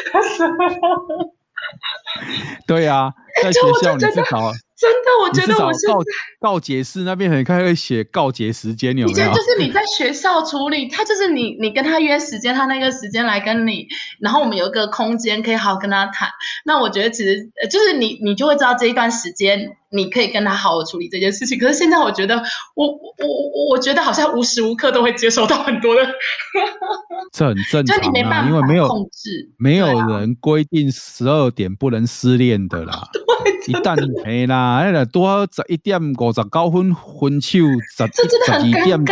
[2.67, 4.51] 对呀、啊，在学校你至少。
[4.81, 5.99] 真的，我觉得我是告
[6.39, 9.11] 告解室那边很开会写告解时间，有没有？
[9.11, 13.85] 以前就是你在学校处理，他就是你，你跟他约时间，他那个时间来跟你，
[14.19, 16.27] 然后我们有一个空间可以好好跟他谈。
[16.65, 21.59] 那我觉得其实就是你，你就会知道这一段时间你可以跟他好好处理这件事情。
[21.59, 22.41] 可是现在我觉得，
[22.73, 26.01] 我我我我觉得好像无时无刻都会接收到很多的，
[27.31, 33.07] 这很正常啊，就你没办法因为没有控制，没有人规定十二点不能失恋的啦。
[33.67, 37.59] 一旦没啦，那个多十一点五十九分分手，
[37.95, 39.05] 十十二点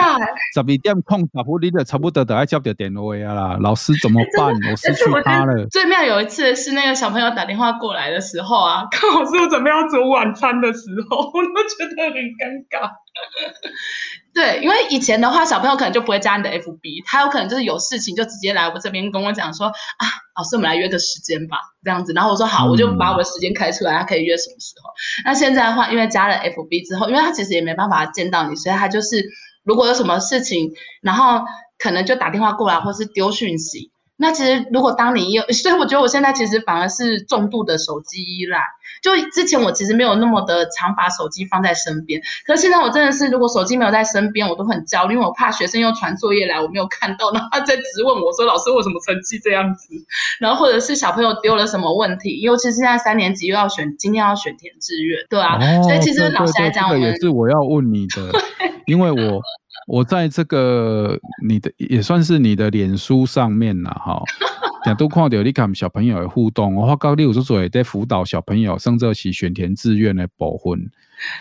[0.54, 3.58] 十二点空十分，你就差不多都要接到电话啊啦。
[3.62, 4.48] 老师怎么办？
[4.48, 5.68] 我失去他了。
[5.68, 12.90] 最妙有一次是那个小朋友打电话过来的时候啊，刚好是我准备要煮晚餐的时候，我都觉得很尴尬。
[14.34, 20.06] 对，因为以前的话，小朋友可能就不会加你的 FB，他有可能就是有事情就直接来我这边跟我讲说啊，
[20.38, 22.14] 老师，我们来约个时间吧，这样子。
[22.14, 24.90] 然后我说好，我就把我的时间开出来，他可以约什么时候。
[25.26, 29.26] 那现在的话，因为加了 FB 之后，因为他其实也没办法见到你，所以他就是
[29.64, 31.44] 如果有什么事情，然后
[31.78, 33.92] 可能就打电话过来，或是丢讯息。
[34.22, 38.60] 那其实，如果当你有， 所以我觉得我现在其实反而是重度的手机依赖。
[39.02, 49.88] 就之前我其实没有那么的常把手机放在身边，可是现在我真的是，如果手机没有在身边，我都很焦虑，因为我怕学生又传作业来，我没有看到， 然后他在质问我说：“老师，为什么成绩这样子？”
[50.42, 58.30] 然后或者是小朋友丢了什么问题，尤其是现在三年级又要选，今天要选填志愿，对啊，哦、所以其实老师来讲，这个也是我要问你的，
[58.90, 59.42] 因为我。
[59.88, 64.22] 我在这个你的也算是你的脸书上面了哈，
[64.86, 70.92] 也都看到你跟小朋友的互动，我发觉你有时候在辅导小朋友，甚至是选填志愿的部分，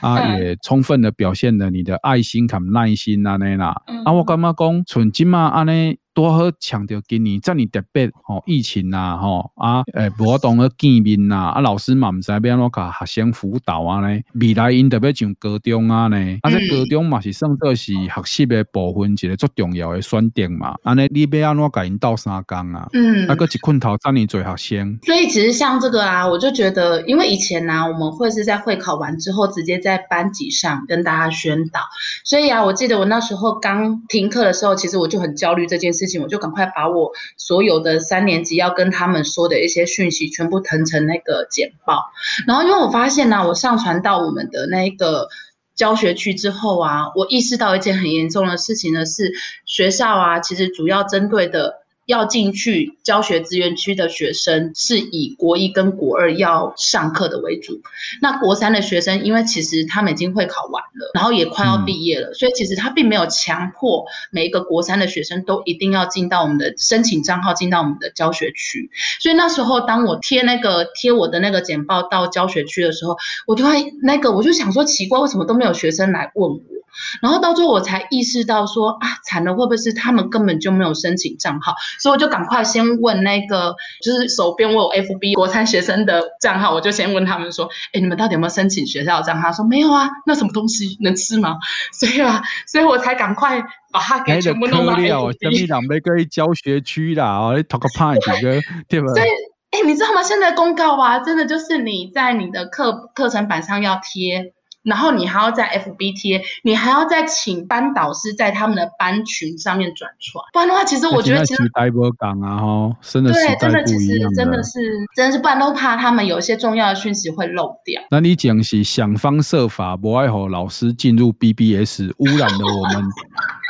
[0.00, 5.98] 啊，也充分的表现了你的爱心跟耐心啊，那啦，啊，我感觉讲，从今嘛安尼。
[6.18, 14.20] 多好强调今年这么特别吼，疫情呐吼啊，诶，活动的见面呐，啊，老师嘛唔知要安怎教学生辅导啊呢？
[14.34, 20.74] 未来因特别上高中啊呢，啊，这高中嘛是算作是学习的部分一个最重要的选点嘛。
[20.82, 22.88] 安尼你要安怎甲因斗相共啊？
[22.94, 24.98] 嗯，啊个一困头让你做学生。
[25.04, 31.78] 所以其实像这个啊，我就觉得，因为以前呢、啊，我们会是在会考完之后直接在班级上跟大家宣导，
[32.24, 36.07] 所以啊，我记得我那时候刚停课的时候，其实我就很焦虑这件事。
[36.20, 42.04] 我就赶快把我所有的三年级要跟他们说的一些讯息全部腾成那个简报，
[42.46, 45.28] 然后因为我发现呢、我上传到我们的那个
[45.74, 49.32] 教学区之后啊，我意识到一件很严重的事情呢，是
[49.66, 51.87] 学校啊，其实主要针对的。
[52.08, 57.82] 要进去教学资源区的学生是以国一跟国二要上课的为主，
[58.22, 68.90] 那国三的学生，因为其实他们已经会考完了，然后也快要毕业了，所以其实他并没有强迫每一个国三的学生都一定要进到我们的申请账号进到我们的教学区。
[69.20, 76.77] 所以那时候当我贴那个贴我的那个简报到教学区的时候，我就会那个我就想说奇怪，为什么都没有学生来问我？
[77.22, 81.74] 然后到最后我才意识到说啊，惨了，会不会是他们根本就没有申请账号？
[82.00, 89.52] 所以我就赶快先问那个，就是手边我有 FB 国餐学生的账号，我就先问他们说，哎，你们到底有没有申请学校的账号？
[89.52, 91.56] 说没有啊，那什么东西能吃吗？
[91.98, 93.60] 所以啊，所以我才赶快
[93.92, 95.38] 把它给全部弄到 FB。
[95.40, 99.08] 什么两杯可以教学区啦，哦，你讨个派几个，对吧？
[99.14, 99.28] 所以，
[99.70, 100.22] 哎，你知道吗？
[100.22, 104.52] 现在公告啊，真的就是你在你的课课程板上要贴。
[104.88, 114.80] 然后你还要在 FB 贴，你还要再请班导师在他们的班群上面转传，不然的话，其实我觉得其实时代不讲啊，哈，真的对，真的其实真的是，
[115.14, 118.02] 真的是，不然都怕他们有一些重要的讯息会漏掉。
[118.10, 123.04] 那你讲是想方设法不爱和老师进入 BBS，污染了我们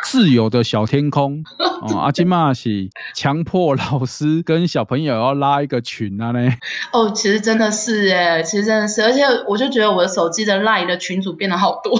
[0.04, 1.44] 自由的小天空。
[1.80, 6.52] 哦，阿金妈是强迫老师跟小朋友要拉一个群啊呢。
[6.92, 11.92] 哦，其实真的是哎，其实真的是，而且我就觉得我的手机的 LINE 的群组变得好多。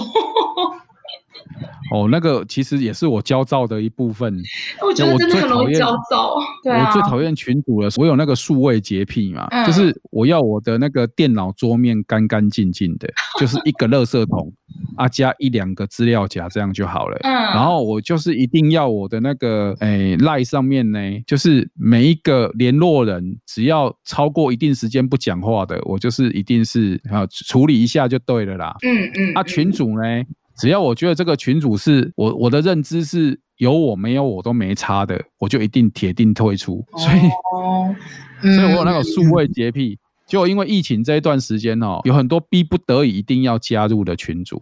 [1.93, 4.41] 哦，那个其实也是我焦躁的一部分。
[4.85, 6.35] 我觉得真的很容易焦躁。
[6.63, 6.87] 对啊。
[6.87, 13.07] 我最讨厌群主了，我有那个数位洁癖嘛，嗯、就是我要我的那个电脑桌面干干净净的，
[13.39, 14.51] 就是一个垃圾桶
[14.97, 17.17] 啊，加一两个资料夹这样就好了。
[17.23, 17.31] 嗯。
[17.31, 28.75] 然后我就是一定要我的那个诶 LINE 上面呢，就是每一个联络人只要超过一定时间不讲话的，我就是一定是啊处理一下就对了啦。
[28.83, 29.33] 嗯嗯。
[29.35, 30.23] 啊，群主呢？
[30.59, 36.85] 只要我觉得这个群主是我我的认知是有我没有我都没差的，我就一定铁定退出。
[36.97, 37.95] 所以，哦
[38.43, 39.97] 嗯、所以我有那个数位洁癖，
[40.27, 44.61] 就因为疫情这一段时间哦，有很多逼不得已一定要加入的群组。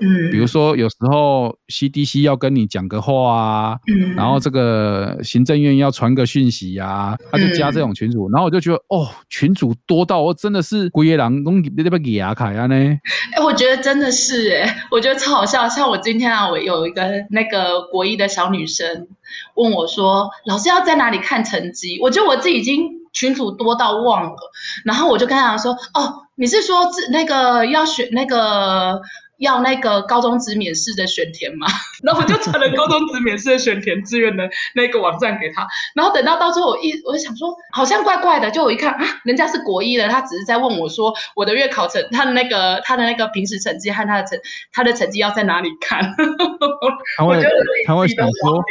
[0.00, 12.74] 嗯，比如说有时候 CDC 要跟你讲个话啊，嗯，然后这个行政院要传个讯息呀，啊，他就加这种群组，嗯，然后我就觉得哦，群主多到我真的是鬼野狼，弄那边给牙卡呀呢。
[12.74, 15.68] 哎，我觉得真的是哎，我觉得超好笑。
[15.68, 19.08] 像我今天啊，我有一个那个国一的小女生
[19.54, 21.98] 问我说，老师要在哪里看成绩？
[22.00, 24.36] 我觉得我自己已经群主多到忘了，
[24.84, 26.76] 然后我就跟她说，哦，你是说
[27.10, 29.00] 那个要选那个？
[29.38, 31.66] 要那个高中职免试的选填嘛，
[32.02, 44.38] 然后我就传了高中职免试的选填志愿的那个网站给他，然后等到到最后我一我就想说好像怪怪的，就我一看啊，人家是国一的，他只是在问我说我的月考成他的那个他的那个平时成绩和他的成
[44.72, 46.02] 他的成绩要在哪里看？
[47.18, 47.42] 他会
[47.86, 48.64] 他会想说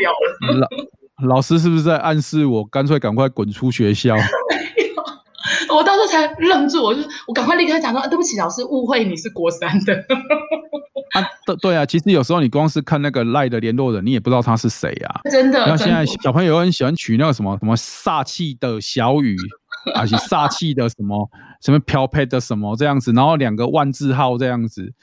[0.59, 0.67] 老
[1.35, 4.15] 老师是不是在暗示我干脆赶快滚出学校？
[5.75, 9.93] 我当时才愣住，我就我赶快立刻讲说，啊，对不起，老师误会你是国三的。
[11.13, 15.21] 啊，对对啊，其实有时候你光是看那个赖的联络人，你也不知道他是谁啊。
[15.29, 15.59] 真的。
[15.59, 19.35] 然后现在小朋友很喜欢取那个什么什么煞气的小雨。
[19.93, 21.29] 而且煞气的什么
[21.65, 24.93] 什么漂配的什么这样子，然后两个万字号这样子，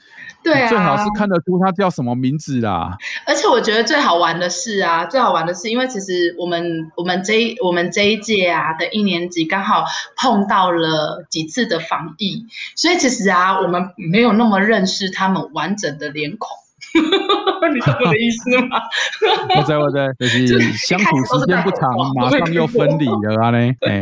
[0.41, 2.95] 对啊，最好是看得出它叫什么名字啦。
[3.27, 9.83] 而且我觉得最好玩的是啊，最好玩的是，因为其实我们我们这一我们这一届啊的一年级刚好
[10.15, 12.45] 碰到了几次的防疫，
[12.77, 16.47] 所以其实啊，我们没有那么认识他们完整的脸孔。
[17.73, 18.79] 你懂我的意思吗？
[19.59, 24.01] 我在我在，就是相处时间不长，马上又分离了啊嘞，哎。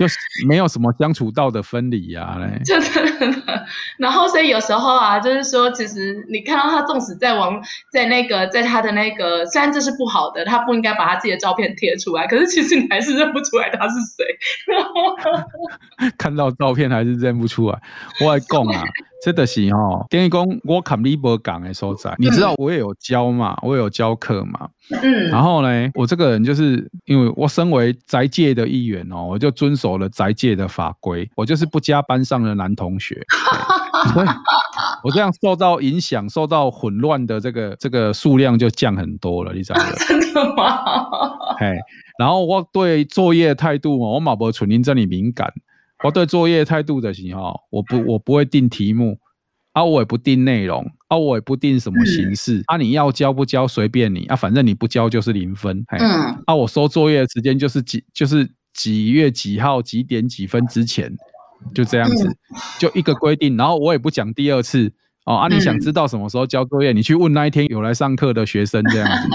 [0.00, 0.16] 就是
[0.48, 3.66] 没有什么相处到的分离呀、 啊，嘞，真的。
[3.98, 14.24] 然后所以有时候啊，就是说，其实你看到他，纵使在网，在那个，在他的那个，虽然这是不好的，他不应该把他自己的照片贴出来，可是其实你还是认不出来他是谁。
[16.16, 17.78] 看到照片还是认不出来，
[18.24, 18.82] 我来讲啊。
[19.22, 33.20] 这的是哦，等于讲我看你无讲的所在，你知道我也有教嘛，我也有教课嘛，嗯，然后呢，我这个人就是因为我身为宅界的一员哦，我就遵守了宅界的法规，我就是不加班上的男同学，
[34.14, 34.28] 所以
[35.04, 39.86] 我这样受到影响、受到混乱的这个这个数量就降很多了，你知道吗？
[40.08, 40.78] 真的吗？
[41.58, 41.76] 嘿，
[42.18, 45.52] 然后我对作业态度嘛，我嘛无像恁这里敏感。
[46.02, 49.18] 我对作业态度的是哈，我不我不会定题目，
[49.72, 61.14] 啊我也不定内容，啊我也不定什么形式，嗯、啊你要交不交随便你，啊反正你不交就是零分，嗯，啊我收作业的时间就是几就是几月几号几点几分之前，
[61.74, 62.36] 就这样子，嗯、
[62.78, 64.92] 就一个规定，然后我也不讲第二次，
[65.26, 69.28] 哦啊你想知道什么时候交作业，你去问那一天有来上课的学生这样子，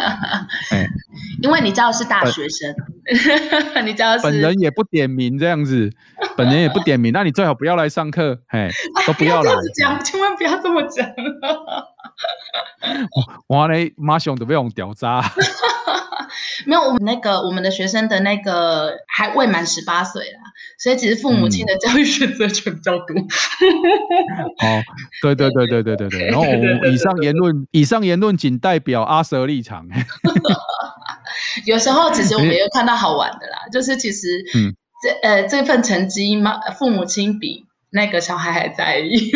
[1.42, 2.74] 因为你知道是大学生。
[3.86, 5.92] 你知道本人也不点名这样子，
[6.36, 8.68] 本人也不点名，那你最好不要来上课，嘿，
[9.06, 9.52] 都不要来。
[9.76, 11.06] 这样讲，千万不要这么讲。
[13.48, 15.24] 我我嘞马上都被用屌渣。
[16.66, 20.40] 没有，我们那个我们的学生的那个还未满十八岁啦，
[20.80, 23.16] 所以其实父母亲的教育选择权比较多。
[23.16, 24.82] 哦，
[25.22, 26.28] 对对对对对对对。
[26.28, 29.86] 然后我们以上言论，以上言论仅代表阿 Sir 立场。
[31.66, 34.44] 有时候其实我们也有看到好玩的啦，就是其实
[35.04, 39.32] 这呃这份成绩嘛，父母亲比那个小孩还在意。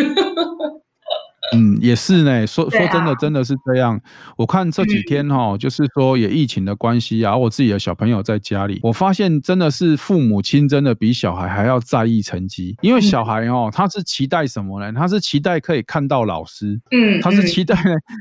[1.53, 2.45] 嗯，也是呢。
[2.45, 3.99] 说说真的，真的是这样。
[4.37, 12.75] 我看这几天哈，就是说也疫情的关系啊，我自己的小朋友在家里，我发现真的是父母亲真的比小孩还要在意成绩。
[12.81, 14.91] 因为小孩哦，他是期待什么呢？
[14.93, 17.75] 他是期待可以看到老师，嗯，他是期待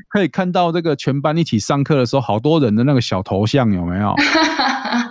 [0.07, 4.13] 可以看到这个全班一起上课的时候，好多人的那个小头像有没有？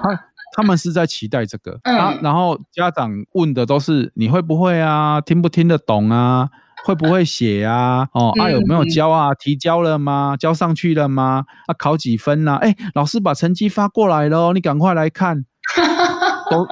[0.03, 0.25] 他
[0.57, 2.19] 他们是在期待这个啊。
[2.21, 5.21] 然后家长问的都是你会不会啊？
[5.21, 6.49] 听不听得懂啊？
[6.85, 8.09] 会不会写啊？
[8.13, 9.35] 哦，啊有没有交啊？
[9.39, 10.37] 提交了吗？
[10.39, 11.45] 交上去了吗？
[11.67, 12.57] 啊考几分呐？
[12.63, 15.45] 哎，老师把成绩发过来了，你赶快来看。
[16.51, 16.67] 都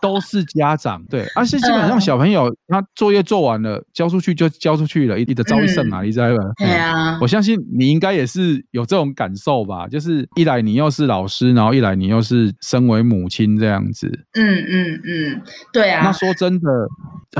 [0.00, 6.44] 都是家长对，而且基本上小朋友他作业做完了，交出去就交出去了，一的招一胜啊，你知道吧？
[6.58, 9.86] 对啊，我相信你应该也是有这种感受吧？
[9.88, 14.08] 就是一来你又是老师，然后一来你又是身为母亲这样子。
[14.32, 16.04] 嗯嗯嗯，对啊。
[16.04, 16.68] 那说真的，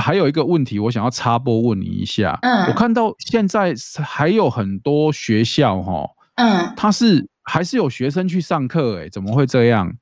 [0.01, 2.39] 还有一个问题，我想要插播问你一下。
[2.43, 3.75] 嗯，我看到现在
[4.05, 9.93] 还有很多学校哈，嗯，他是还是有学生去上课，哎，怎么会这样？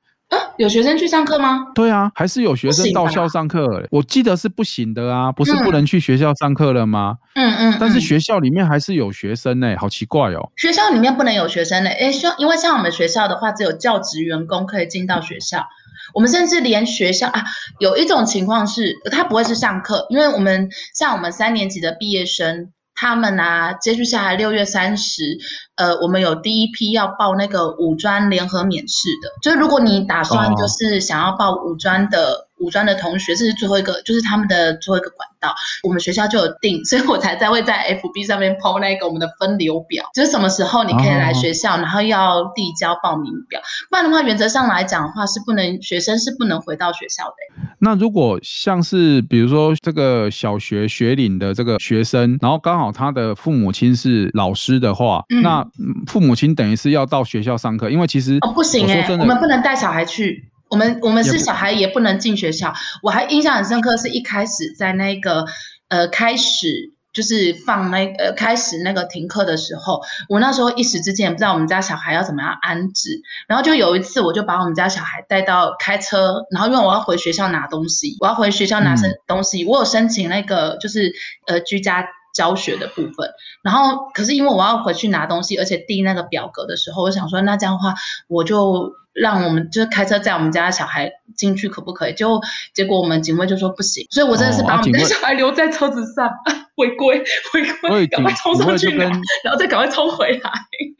[0.57, 1.67] 有学生去上课吗？
[1.73, 3.83] 对啊，还是有学生到校上课。
[3.89, 7.17] 我记得是不行的啊，不是不能去学校上课了吗？
[7.33, 7.77] 嗯嗯。
[7.79, 10.51] 但是学校里面还是有学生呢，好奇怪哦。
[10.57, 11.89] 学校里面不能有学生呢？
[11.89, 15.65] 哎，说因为像我们学校的话，只有教职员工可以进到学校。
[16.13, 17.43] 我们甚至连学校啊，
[17.79, 22.71] 有一种情况是，他不会是上课，因为我们像我们三年级的毕业生。
[23.01, 25.39] 他们啊，接续下来六月三十，
[25.75, 32.50] 呃，我们有第一批要报那个五专联合免试的，就是如果你打算就是想要报五专的。
[32.61, 35.53] 五专的同学，这是最后一个，就是他们的最后一个管道。
[35.83, 43.59] 我们学校就有定，所以我才在会在 FB 上面 po 那个我们的分流表，就是什么时候你可以来学校，然后要递交报名表。
[43.89, 47.63] 不然的话，原则上来讲的话，是不能学生是不能回到学校的。
[47.79, 55.65] 那如果像是比如说这个小学学龄的这个学生，然后刚好他的父母亲是老师的话，嗯、那
[56.05, 60.50] 父母亲等于是要到学校上课，因为其实哦不行哎，我们不能带小孩去。
[60.71, 65.45] 我们我们是小孩也不能进学校，我还印象很深刻，是一开始在那个
[65.89, 81.11] 呃开始就是放那呃开始那个停课的时候，我那时候一时之间也不知道我们家小孩要怎么样安置，然后就有一次我就把我们家小孩带到开车，然后因为我要回学校拿东西，我要回学校拿什东西，我有申请那个就是
[81.47, 83.29] 呃居家教学的部分，
[83.61, 87.93] 然后可是因为我要回去拿东西，而且递那个表格的时候，我想说那这样的话
[88.29, 88.93] 我就。
[89.13, 92.13] 让我们就是开车载我们家小孩进去可不可以？
[92.13, 92.39] 就
[92.73, 96.29] 结果我们警卫就说不行，所以我真的是把我们的小孩留在车子上，
[96.75, 97.17] 违规
[97.53, 99.11] 违规，赶快冲上去，然
[99.51, 100.51] 后再赶快冲回来。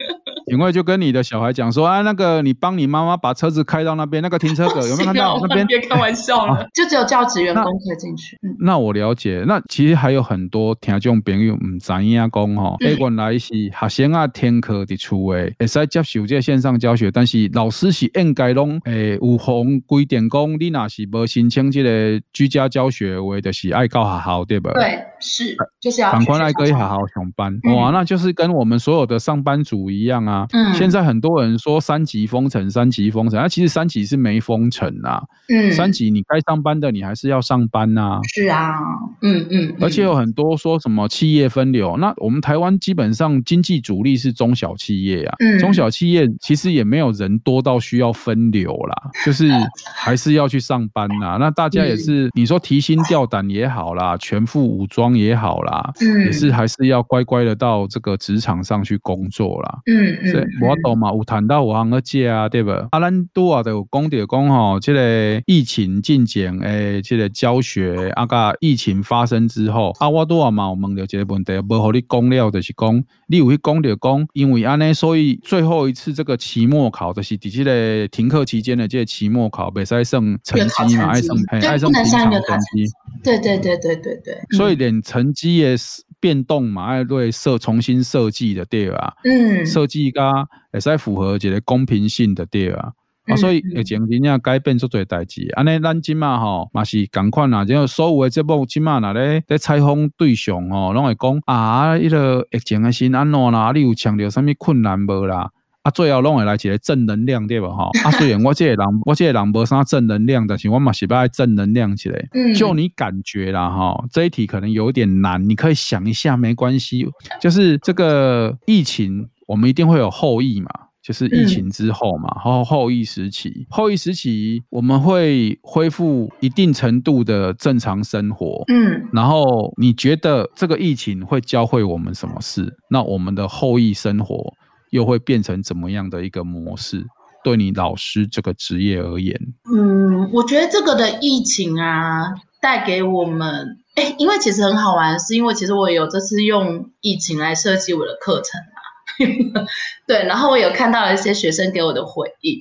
[0.46, 5.66] 警卫就跟你的小孩讲说啊，那个你帮你妈妈把车子开到那边那个停车格， 有没有看到那边？
[5.66, 8.38] 别开玩笑了，就只有教职员工可以进去。
[8.58, 24.72] 那我了解，那其实还有很多听众朋友唔知影讲吼，原来是学生啊听课伫厝诶，会使接受这线上教学，但是老师是应该拢诶有红规定讲，你若是无申请这个居家教学，话就是爱到学校对吧？
[24.74, 30.46] 对，是就是要赶快来可以好好上班哇，那就是跟我们所有的上班族一样啊。
[30.52, 35.22] 嗯，现在很多人说三级封城，三级封城，那其实三级是没封城啊。
[35.48, 38.20] 嗯，三级你该上班的你还是要上班呐。
[38.34, 38.74] 是啊，
[39.22, 45.36] 嗯嗯，而且有很多说什么企业分流，那我们台湾基本上经济主力是中小企业啊。
[45.40, 49.50] 嗯，中小企业其实也没有人多到需要分流啦，就是
[49.94, 51.36] 还 是要去上班呐。
[51.40, 59.78] 那大家也是，你说提心吊胆也好啦，全副武装也好啦，嗯，也是还是要乖乖的到这个职场上去工作啦。
[59.86, 60.48] 嗯嗯。
[60.62, 62.70] 我懂嘛，有谈到有行个借啊，对不？
[62.70, 82.84] 啊，咱多啊，都有讲到讲吼，这个疫情进前诶，这个教学啊，个疫情发生之后，啊，我多啊嘛，有问到这个问题，无和你讲了，就是讲你有去讲就讲，因为安尼，所以最后一次这个期末考就是伫这个停课期间的这个期末考，袂使算成绩嘛，爱算爱算平常成绩。
[83.22, 84.38] 对对对对对对。
[84.56, 86.02] 所以连成绩也是。
[86.22, 92.92] 变动嘛，爱对设重新设计的对啊，嗯，设计噶也是符合一个公平性的对啊，
[93.26, 95.48] 啊，所以疫情真正改变足多代志。
[95.56, 103.72] 安尼咱即嘛吼嘛是共款啊，就所有诶节目即嘛若咧咧采访对象吼，拢会讲啊，迄个疫情诶是安怎啦？
[103.74, 105.50] 你有强调啥物困难无啦？
[105.82, 107.68] 啊，最后拢会来一个正能量对吧？
[107.68, 112.28] 哈，啊，虽然我这个人， 我这个人无啥正能量，但是我嘛是爱正能量起来。
[112.32, 117.04] 嗯，就你感觉啦，哈，这一题可能有点难，你可以想一下，没关系。
[117.40, 120.70] 就是这个疫情，我们一定会有后疫嘛，
[121.02, 128.62] 就是疫情之后嘛，后、嗯、后疫时期，后疫时期我们会恢复一定程度的正常生活。
[128.68, 132.72] 嗯，然后你觉得这个疫情会教会我们什么事？
[132.88, 134.54] 那我们的后疫生活。
[134.92, 137.04] 又会变成怎么样的一个模式？
[137.44, 139.36] 对你老师这个职业而言，
[139.74, 149.66] 嗯，我觉得这个的疫情啊，带给我们，哎，因为其实很好玩，是因为其实我有这次用疫情来设计我的课程啊，
[150.06, 152.60] 对，然后我有看到了一些学生给我的回应，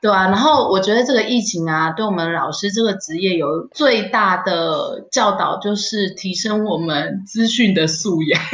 [0.00, 8.40] 对啊，然后我觉得这个疫情啊，对我们老师这个职业有最大的教导，就是提升我们资讯的素养。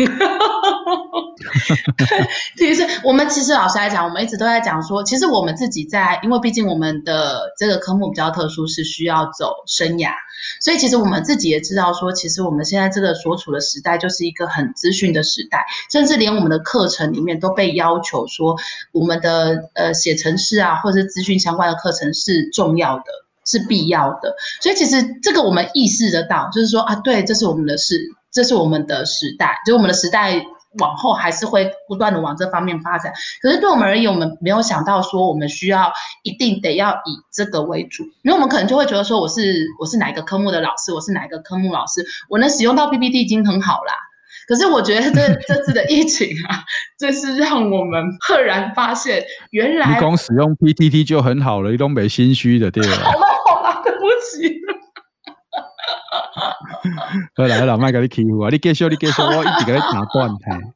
[2.56, 10.10] 其实我们其实老实来讲，我们一直都在讲说，其实我们自己在，因为毕竟我们的这个科目比较特殊，是需要走生涯，
[10.60, 18.56] 所以其实我们自己也知道说，其实我们现在这个所处的时代就是一个很资讯的时代，甚至连我们的课程里面都被要求说，
[18.92, 23.04] 我们的呃写程式啊，或者是资讯相关的课程是重要的，
[23.44, 24.34] 是必要的。
[24.60, 28.00] 所以其实这个我们意识得到，就是说啊，对，这是我们的事，
[28.32, 30.44] 这是我们的时代，就我们的时代。
[30.78, 35.92] 往后还是会不断的往这方面发展，可是对我们而言，我们没有想到说我们需要
[36.22, 43.92] 一定得要以这个为主，因为我们可能就会觉得说我是我是哪一个科目的老师，我是哪一个科目老师，我能使用到 PPT 已经很好啦。
[44.46, 46.62] 可是我觉得这 这次的疫情啊，
[46.98, 52.92] 这是让我们赫然发现，原来你光使用 PPT 就很好了，你都没心虚的对吧？
[53.04, 54.60] 好了好了，对不起。
[57.34, 58.48] 好 啦好啦，麦给你欺负啊！
[58.50, 60.74] 你继续，你继续，我一直给你打断嘿。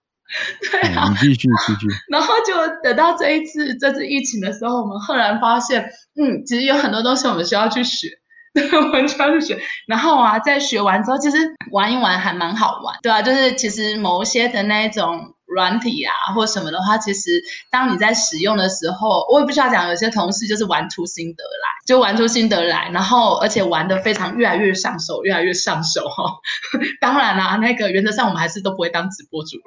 [0.71, 1.47] 对啊，你继续继
[1.81, 1.87] 续。
[2.09, 5.83] 然后就等到这一次这次疫情的时候，我们赫然发现，
[6.21, 8.09] 嗯，其实有很多东西我们需要去学，
[8.77, 9.61] 我们需要去学。
[9.87, 11.37] 然后啊，在学完之后，其实
[11.71, 15.35] 玩一玩还蛮好玩，对啊，就是其实某些的那种。
[15.55, 17.31] 软体啊，或什么的话，其实
[17.71, 26.25] 当你在使用的时候，我也不需要讲，有些同事就是玩出心得来，就玩出心得来，然后而且玩得非常越来越上手，越来越上手哈、
[27.03, 29.63] 当然啦、那个原则上我们还是都不会当直播主了。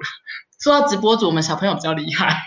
[0.60, 2.42] 说到直播主，我们小朋友比较厉害。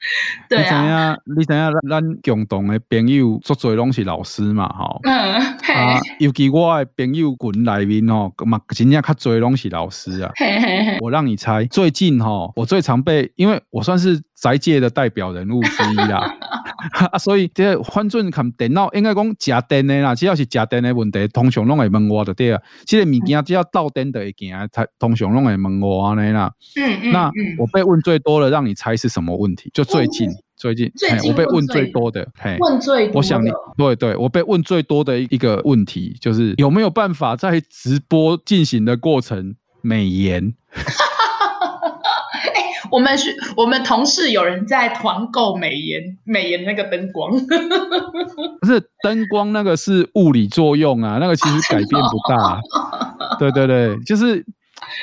[0.48, 5.00] 对啊，你知影，咱共同的朋友做最拢是老师嘛，吼。
[5.04, 5.14] 嗯。
[5.14, 10.32] 啊，尤其我的朋友群里面吼，嘛真正较侪拢是老师啊。
[10.36, 10.98] 嘿嘿嘿。
[11.00, 16.34] 我让你猜，最近吼，我最常被，因为我算是宅界的代表人物之一啦。
[17.12, 22.60] 啊，所以这个反正看电脑，应该讲吃电的啦，只要是吃电的问题，通常拢会问我的对啊。
[22.86, 26.50] 这个物件只要到电的会行，才通常拢会问我安尼啦。
[26.76, 27.12] 嗯嗯。
[27.12, 29.70] 那我被问最多的，让你猜是什么问题？
[29.74, 33.18] 就最近，最近，最近我被问最多的，嘿，问最多。
[33.18, 40.54] 我想你，对对，我被问最多的一个问题就是有没有办法在直播进行的过程美颜？
[42.90, 47.30] 我们是，我们同事有人在团购美颜，美颜那个灯光，
[48.60, 52.60] 不是灯光那个是物理作用啊，那个其实改变不大。
[53.38, 54.44] 对对对，就是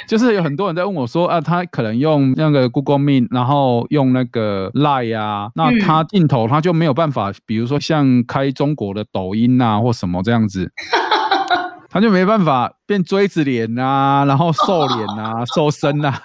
[0.08, 10.72] 就是有很多人在问我说啊，他可能用那个 Google Meet，然后用那个 Line 啊，那他镜头他就没有办法，比如说像开中国的抖音啊或什么这样子，
[11.90, 16.22] 他就没办法变锥子脸啊，然后瘦脸啊，瘦身啊。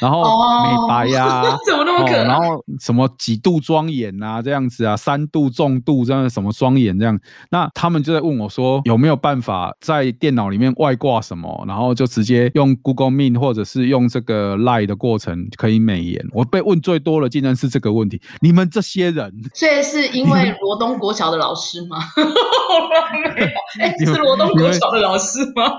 [0.00, 0.22] 然后
[0.64, 2.24] 美白呀、啊哦，怎么那么可爱？
[2.24, 7.18] 然后什么几度妆眼啊，这样子啊，三度重度这样什么双眼这样，
[7.50, 16.24] 那他们就在问我说，有没有办法在电脑里面外挂什么，然后就直接用 Google Meet 或者是用这个 Line 的过程可以美颜？
[16.32, 18.20] 我被问最多的竟然是这个问题。
[18.40, 21.98] 你们这些人，所以是因为罗东国小的老师吗？
[23.36, 23.48] 没有，
[23.80, 25.78] 哎，是罗东国小的老师吗？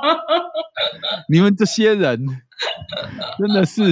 [1.30, 2.26] 你们这些人。
[3.38, 3.84] 真的是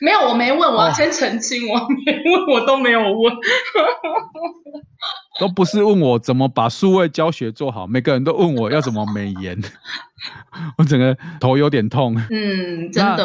[0.00, 3.34] 没有，我没问，我要先澄清，哦、我没问，我都没有问，
[5.40, 9.60] 都不是问我怎么把数位教学做好，每个人都问我要怎么美颜，
[10.78, 12.14] 我整个头有点痛。
[12.30, 13.24] 嗯，真的。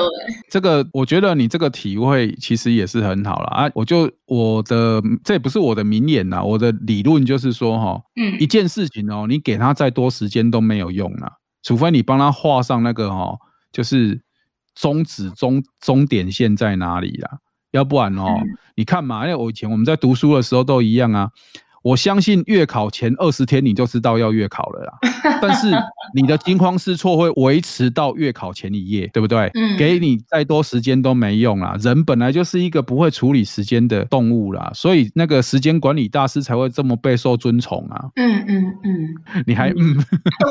[0.49, 3.69] 这个我觉得你这个体会其实也是很好了啊。
[3.75, 13.35] 我就我的这也不是我的名言呐，我的理论就是说哈，嗯，一件事情哦，你给他再多时间都没有用了，除非你帮他画上那个哈，
[13.71, 14.21] 就是。
[14.79, 17.39] 终止终终点线在哪里啦？
[17.71, 21.31] 要不然哦，嗯、你看嘛，因为我以前我们在读书的时候都一样啊。
[21.87, 24.93] 我相信月考前二十天你就知道要月考了啦。
[25.41, 25.71] 但是
[26.13, 29.49] 你的惊慌失措会维持到月考前一夜，对不对？
[29.53, 29.77] 嗯。
[29.77, 31.77] 给你再多时间都没用啦。
[31.79, 38.05] 人本来就是一个不会处理时间的动物啦，所以那个时间管理大师才会这么备受尊崇啊。
[38.17, 39.43] 嗯嗯嗯。
[39.47, 39.95] 你还嗯？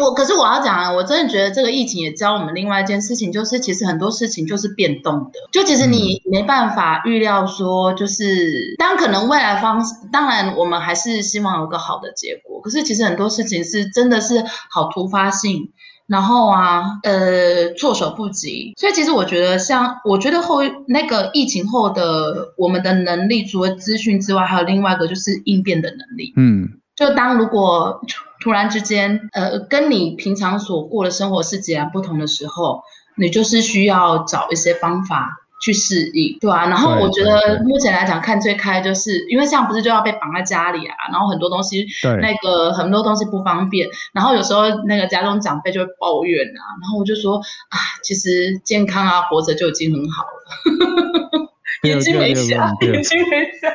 [0.01, 15.71] 我可是我要讲啊，我真的觉得这个疫情也教我们另外一件事情，就是其实很多事情就是变动的，就其实你没办法预料说，就是当可能未来方，当然我们还是希望有个好的结果，可是其实很多事情是真的是好突发性，
[16.07, 28.01] 然后啊，呃，措手不及，所以其实我觉得像，我觉得后那个疫情后的我们的能力，除了资讯之外，还有另外一个就是应变的能力，嗯，就当如果。
[28.39, 32.83] 突然之间，呃，跟你平常所过的生活是截然不同的时候，
[33.17, 36.67] 你就是需要找一些方法去适应，对啊。
[36.67, 41.87] 然后我觉得目前来讲，看最开就是因为这样不是就要被绑在家里啊，然后很多东西，
[42.21, 47.37] 那个很多东西不方便，然后有时候那个家中长辈就会抱怨啊，然后我就说
[47.69, 51.49] 啊，其实健康啊，活着就已经很好了，
[51.89, 53.73] 眼睛没瞎，眼睛没瞎。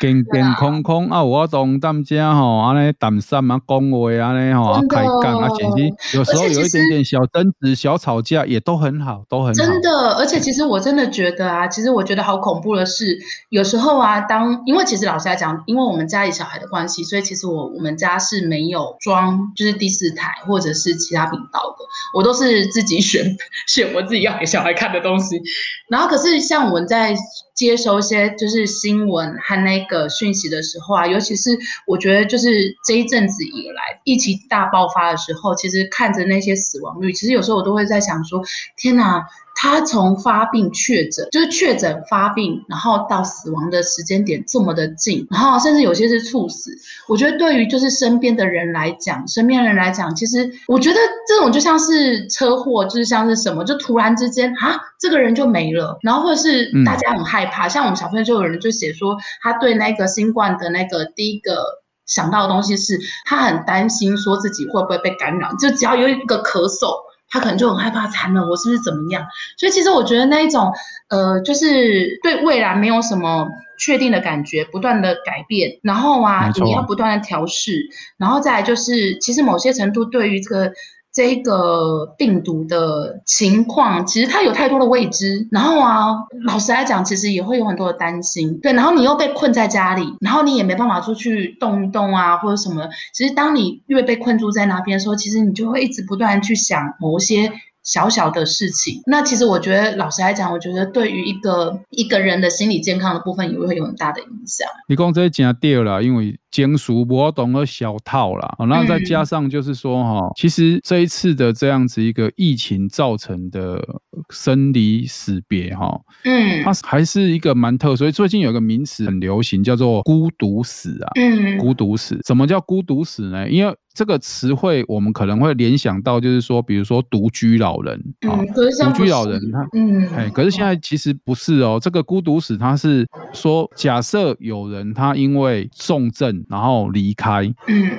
[0.00, 9.52] 健健康康啊，我当当家吼，安尼谈善啊，讲话安尼吼，开讲啊，其实有时候有一点点小争执、小吵架也都很好，都很好。
[9.52, 13.18] 真的，而且其实我真的觉得啊，其实我觉得好恐怖的是，
[13.50, 21.84] 有时候啊，当因为其实老实来讲，因为我们家里小孩的关系，所以其实我我们家是没有装就是第四台或者是其他频道的，
[22.14, 23.24] 我都是自己选
[23.66, 25.40] 选我自己要给小孩看的东西。
[25.88, 27.16] 然后可是像我们在。
[27.58, 31.50] 接收一些就是新闻和那个讯息的时候啊，尤其是
[31.88, 32.48] 我觉得就是
[32.86, 38.40] 这一阵子以来疫情大爆发的时候，其实看着那些死亡率，其实有时候我都会在想说，
[38.76, 39.24] 天哪！
[39.60, 46.70] 他从发病确诊，就是确诊发病，然后到死亡的时间点这么的近，然后甚至有些是猝死。
[47.08, 61.62] 我觉得对于就是身边的人来讲，身边人来讲，其实我觉得这种就像是车祸，就是像是什么，就突然之间啊，这个人就没了，然后或者是大家很害怕，嗯、像我们小朋友就有人就写说，他对那个新冠的那个第一个
[62.06, 67.08] 想到的东西是，他很担心说自己会不会被感染，就只要有一个咳嗽。
[67.30, 69.22] 他可能就很害怕，惨了，我是不是怎么样？
[69.58, 70.72] 所以其实我觉得那一种，
[71.10, 73.46] 呃，就是对未来没有什么
[73.78, 77.80] 确定的感觉，不断的改变，然后啊，你要不断的调试，
[78.16, 80.72] 然后再来就是，其实某些程度对于这个。
[81.12, 85.48] 这个病毒的情况，其实它有太多的未知。
[85.50, 86.08] 然后啊，
[86.44, 88.58] 老实来讲，其实也会有很多的担心。
[88.60, 92.88] 对，然后你又被困在家里，然后你也没办法出去动一动啊，或者什么。
[93.12, 97.52] 其实当你越被困住在那边的时候，其实你就会一直不断去想某些。
[97.88, 104.68] 小小的事情，那其实我觉得，老实来讲，我觉得对于一个一个人的心理健康的部分，也会有很大的影响。
[104.88, 113.82] 你讲这讲对了，因为经书我懂了小套了，然后再加上就是说哈，其实这一次的这样子一个疫情造成的
[114.28, 117.96] 生离死别哈，嗯，它还是一个蛮特殊。
[117.96, 122.20] 所以最近有一个名词很流行，叫做孤独死啊，嗯，孤独死。
[122.26, 123.48] 什么叫孤独死呢？
[123.48, 131.80] 因为这个词汇我们可能会联想到，就是说，比如说独居老人啊，独居老人他，嗯，哎，可是现在其实不是哦。
[131.82, 137.90] 这个孤独死，他是说，假设有人他因为重症然后离开，嗯，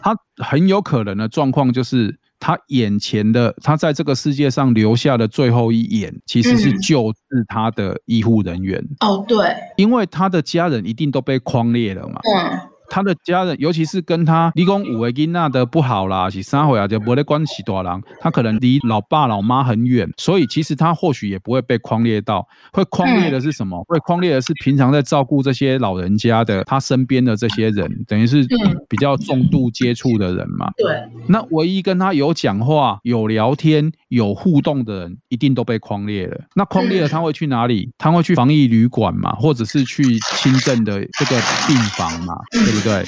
[0.00, 8.84] 他很有可能的状况就是，他眼前的他在这个世界上留下的最后一眼，其实是救治他的医护人员。
[8.98, 12.18] 哦，对，因为他的家人一定都被匡列了嘛。
[12.24, 12.58] 嗯。
[12.94, 18.02] 他的家人，尤其是跟他离公五个囡娜的不好啦，是三回啊，就没得关系多人。
[18.20, 22.46] 他可能离老爸老妈很远，所以其实他或许也不会被框列到。
[22.72, 23.82] 会框列的是什么？
[23.88, 28.46] 会框列的是平常在照顾这些老人家的他身边的这些人，等于是
[28.88, 30.70] 比较重度接触的人嘛。
[30.76, 30.86] 对。
[31.26, 36.40] 那唯一跟他有讲话、有聊天、有互动的人，一定都被框列了。
[36.54, 37.90] 那框列了，他会去哪里？
[37.98, 42.36] 他会去防疫旅馆嘛，或者是去轻症的这个病房嘛？
[42.52, 42.83] 对不对？
[42.84, 43.04] 对，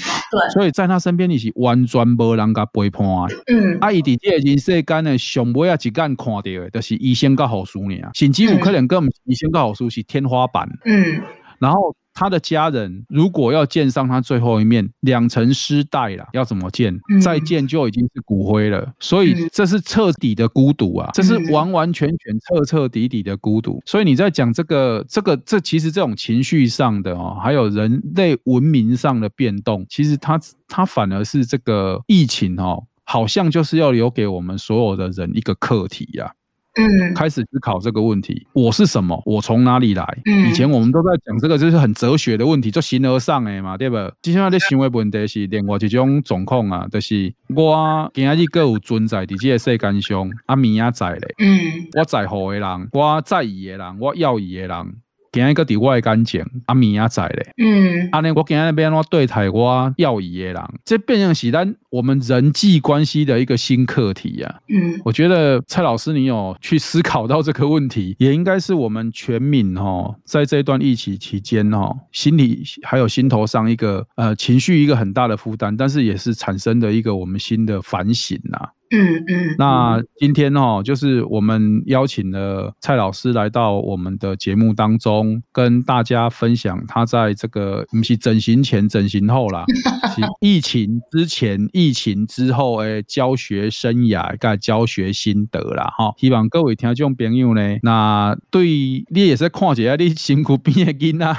[0.53, 3.05] 所以在他身边你是完全无人甲陪伴。
[3.47, 10.68] 嗯，啊，伊伫这个人世间呢，上尾啊一眼看到的，就是医生跟护士尔，甚至有可能跟医生跟护士是天花板。
[10.85, 11.20] 嗯，
[11.61, 11.95] 然后。
[12.17, 16.99] 他的家人如果要见上他最后一面，两层丝带了，要怎么见？
[17.23, 18.91] 再见就已经是骨灰了。
[18.99, 23.83] 所以这是彻底的孤独啊，这是完完全全彻彻底底的孤独。
[23.85, 36.33] 所以你在讲这个这个这其实这种情绪上的哦，还有人类文明上的变动，其实它它反而是这个疫情哦，好像就是要留给我们所有的人一个课题呀。
[36.77, 39.22] 嗯，开始思考这个问题：我是什么？
[39.24, 40.05] 我从哪里来？
[40.27, 43.97] 嗯，以前我们都在讲这个，就是很哲学的问题，就形而上的嘛，对不？
[44.20, 54.97] 接下来的行为问题是另外一种状况啊，就是我今日各有存在伫这个世间上，啊明仔载咧，嗯，我在乎的人，我在意的人，我要意的人。
[55.37, 64.55] 今日个伫我的感情，阿明仔载咧，嗯，安尼我今日要安怎对待我要伊的人，这变成是咱我们人际关系的一个新课题啊。
[64.70, 78.70] 嗯，我觉得蔡老师你有去思考到这个问题，也应该是我们全民哦，在这段疫情期间哦，心里还有心头上一个呃情绪一个很大的负担，但是也是产生的一个我们新的反省呐。
[78.91, 89.64] 嗯嗯，那今天哦，就是我们邀请了蔡老师来到我们的节目当中，跟大家分享他在这个不是整形前、整形后啦，
[90.14, 96.12] 是疫情之前、疫情之后诶教学生涯跟教学心得啦哈。
[96.16, 98.66] 希望各位听众朋友呢，那对
[99.09, 101.37] 你也是看一下你辛苦边的囡仔，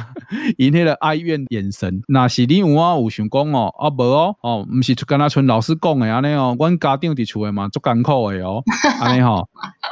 [0.58, 7.52] 因那个哀怨眼神，那是你有啊有想讲哦，啊无哦，哦，不是就跟他像老师讲的安尼哦，阮家长伫厝。
[7.52, 8.64] 嘛，足艰苦的哦，
[9.02, 9.48] 安尼吼，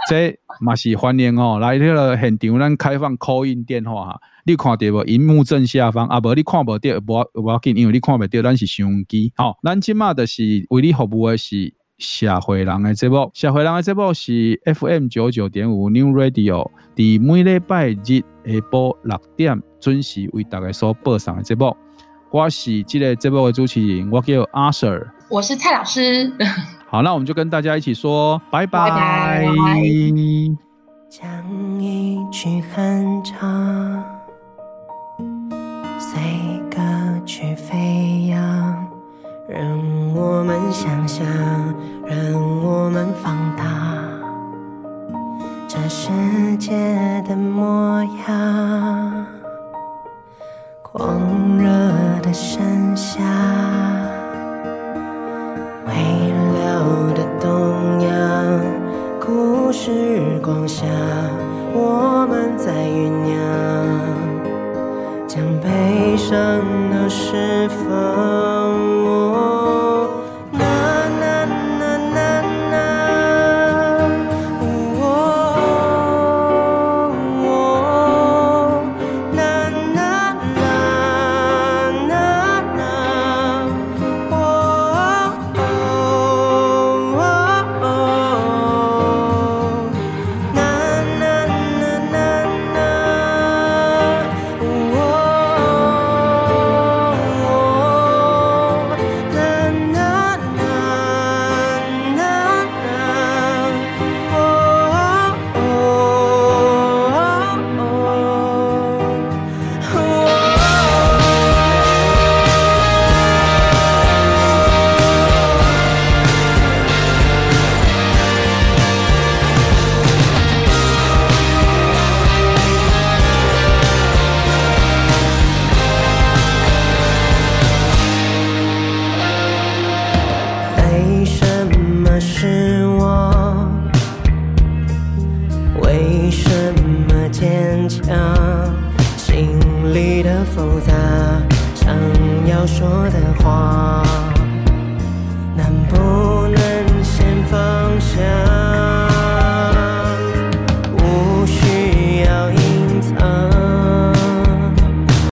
[0.10, 5.04] 这嘛是欢迎哦，来迄个现场，咱开放 call in 电话哈，你看到无？
[5.06, 9.32] 荧幕正下方啊，无你看无到，无无要紧，因为你看不到，咱是相机。
[9.36, 21.76] 吼、哦，咱今嘛的是为你服务的是社会人的节目，社会人的节目是 FM 九九点五 New Radio，伫每礼拜日下晡六点准时为大家所播送的节目。
[22.32, 26.32] 我是这个节目的主持人，我叫阿 Sir，我是蔡老师。
[26.90, 28.90] 好，那我们就跟大家一起说拜拜。
[28.90, 29.82] 拜拜。
[31.10, 31.28] 讲
[31.82, 34.04] 一句哼唱，
[35.98, 36.20] 随
[36.70, 36.82] 歌
[37.26, 38.38] 曲飞扬，
[39.48, 39.62] 让
[40.14, 41.26] 我们想象，
[42.06, 42.18] 让
[42.64, 43.64] 我们放大
[45.68, 46.10] 这世
[46.58, 46.74] 界
[47.28, 49.26] 的模样，
[50.82, 51.70] 狂热
[52.22, 53.22] 的盛夏。
[60.46, 60.86] 光下，
[61.74, 63.36] 我们在酝酿，
[65.28, 68.35] 将悲伤都释放。